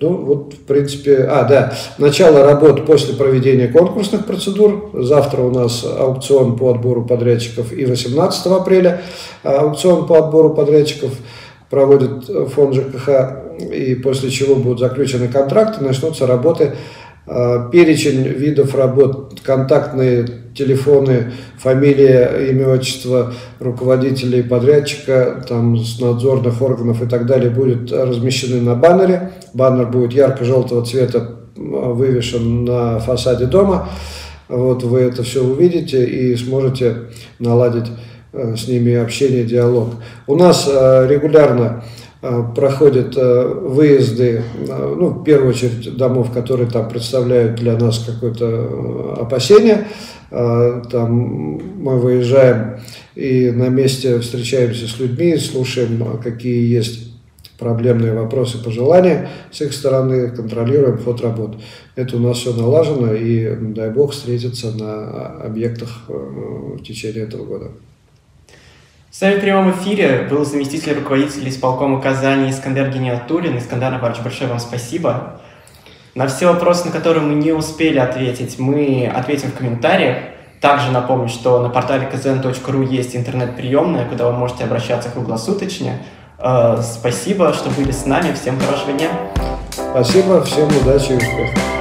А, 0.00 0.04
ну, 0.04 0.16
вот, 0.24 0.54
в 0.54 0.66
принципе, 0.66 1.24
а, 1.24 1.44
да, 1.44 1.74
начало 1.98 2.44
работ 2.44 2.86
после 2.86 3.14
проведения 3.14 3.68
конкурсных 3.68 4.26
процедур. 4.26 4.90
Завтра 4.94 5.42
у 5.42 5.50
нас 5.50 5.84
аукцион 5.84 6.56
по 6.56 6.70
отбору 6.70 7.04
подрядчиков 7.04 7.72
и 7.72 7.84
18 7.84 8.46
апреля 8.46 9.02
аукцион 9.42 10.06
по 10.06 10.18
отбору 10.18 10.54
подрядчиков 10.54 11.12
проводит 11.68 12.24
фонд 12.54 12.74
ЖКХ, 12.74 13.08
и 13.72 13.94
после 13.94 14.30
чего 14.30 14.56
будут 14.56 14.80
заключены 14.80 15.28
контракты, 15.28 15.84
начнутся 15.84 16.26
работы 16.26 16.76
а, 17.26 17.68
перечень 17.68 18.22
видов 18.22 18.74
работ, 18.74 19.40
контактные 19.42 20.26
телефоны, 20.54 21.32
фамилия, 21.58 22.50
имя, 22.50 22.68
отчество 22.68 23.32
руководителей 23.58 24.42
подрядчика, 24.42 25.44
там, 25.48 25.76
с 25.76 26.00
надзорных 26.00 26.60
органов 26.62 27.02
и 27.02 27.06
так 27.06 27.26
далее 27.26 27.50
будет 27.50 27.92
размещены 27.92 28.60
на 28.60 28.74
баннере. 28.74 29.32
Баннер 29.54 29.86
будет 29.86 30.12
ярко-желтого 30.12 30.84
цвета 30.84 31.36
а, 31.56 31.60
вывешен 31.92 32.64
на 32.64 32.98
фасаде 32.98 33.46
дома. 33.46 33.88
Вот 34.48 34.82
вы 34.82 35.00
это 35.00 35.22
все 35.22 35.44
увидите 35.44 36.04
и 36.04 36.34
сможете 36.36 37.10
наладить 37.38 37.90
а, 38.32 38.54
с 38.56 38.68
ними 38.68 38.94
общение, 38.94 39.44
диалог. 39.44 39.94
У 40.26 40.36
нас 40.36 40.66
регулярно 40.68 41.82
Э, 41.82 41.99
проходят 42.20 43.16
э, 43.16 43.44
выезды, 43.44 44.42
э, 44.68 44.94
ну, 44.98 45.08
в 45.08 45.24
первую 45.24 45.50
очередь, 45.50 45.96
домов, 45.96 46.30
которые 46.32 46.68
там 46.68 46.88
представляют 46.88 47.56
для 47.56 47.78
нас 47.78 47.98
какое-то 47.98 49.16
опасение. 49.20 49.86
Там 50.30 51.58
мы 51.82 51.98
выезжаем 51.98 52.78
и 53.16 53.50
на 53.50 53.68
месте 53.68 54.20
встречаемся 54.20 54.86
с 54.86 55.00
людьми, 55.00 55.36
слушаем, 55.36 56.20
какие 56.22 56.72
есть 56.72 57.10
проблемные 57.58 58.14
вопросы, 58.14 58.62
пожелания 58.62 59.28
с 59.50 59.60
их 59.60 59.72
стороны, 59.72 60.30
контролируем 60.30 60.98
ход 60.98 61.20
работ. 61.20 61.56
Это 61.96 62.16
у 62.16 62.20
нас 62.20 62.38
все 62.38 62.54
налажено, 62.54 63.12
и 63.12 63.56
дай 63.74 63.90
бог 63.90 64.12
встретиться 64.12 64.70
на 64.70 65.26
объектах 65.42 66.02
в 66.06 66.80
течение 66.84 67.24
этого 67.24 67.44
года. 67.44 67.70
С 69.10 69.20
нами 69.22 69.38
в 69.38 69.40
прямом 69.40 69.72
эфире 69.72 70.28
был 70.30 70.44
заместитель 70.44 70.94
руководителя 70.94 71.50
исполкома 71.50 72.00
Казани 72.00 72.48
Искандер 72.48 72.90
Гениатулин. 72.90 73.58
Искандер 73.58 73.90
Наварович, 73.90 74.20
большое 74.22 74.48
вам 74.48 74.60
спасибо. 74.60 75.40
На 76.14 76.28
все 76.28 76.46
вопросы, 76.46 76.86
на 76.86 76.92
которые 76.92 77.24
мы 77.24 77.34
не 77.34 77.50
успели 77.50 77.98
ответить, 77.98 78.60
мы 78.60 79.10
ответим 79.12 79.50
в 79.50 79.56
комментариях. 79.56 80.18
Также 80.60 80.92
напомню, 80.92 81.28
что 81.28 81.60
на 81.60 81.70
портале 81.70 82.08
kzn.ru 82.12 82.86
есть 82.86 83.16
интернет-приемная, 83.16 84.08
куда 84.08 84.30
вы 84.30 84.38
можете 84.38 84.62
обращаться 84.62 85.10
круглосуточно. 85.10 85.94
Э, 86.38 86.80
спасибо, 86.80 87.52
что 87.52 87.68
были 87.70 87.90
с 87.90 88.06
нами. 88.06 88.32
Всем 88.32 88.60
хорошего 88.60 88.92
дня. 88.92 89.08
Спасибо, 89.72 90.44
всем 90.44 90.68
удачи 90.68 91.10
и 91.10 91.16
успехов. 91.16 91.79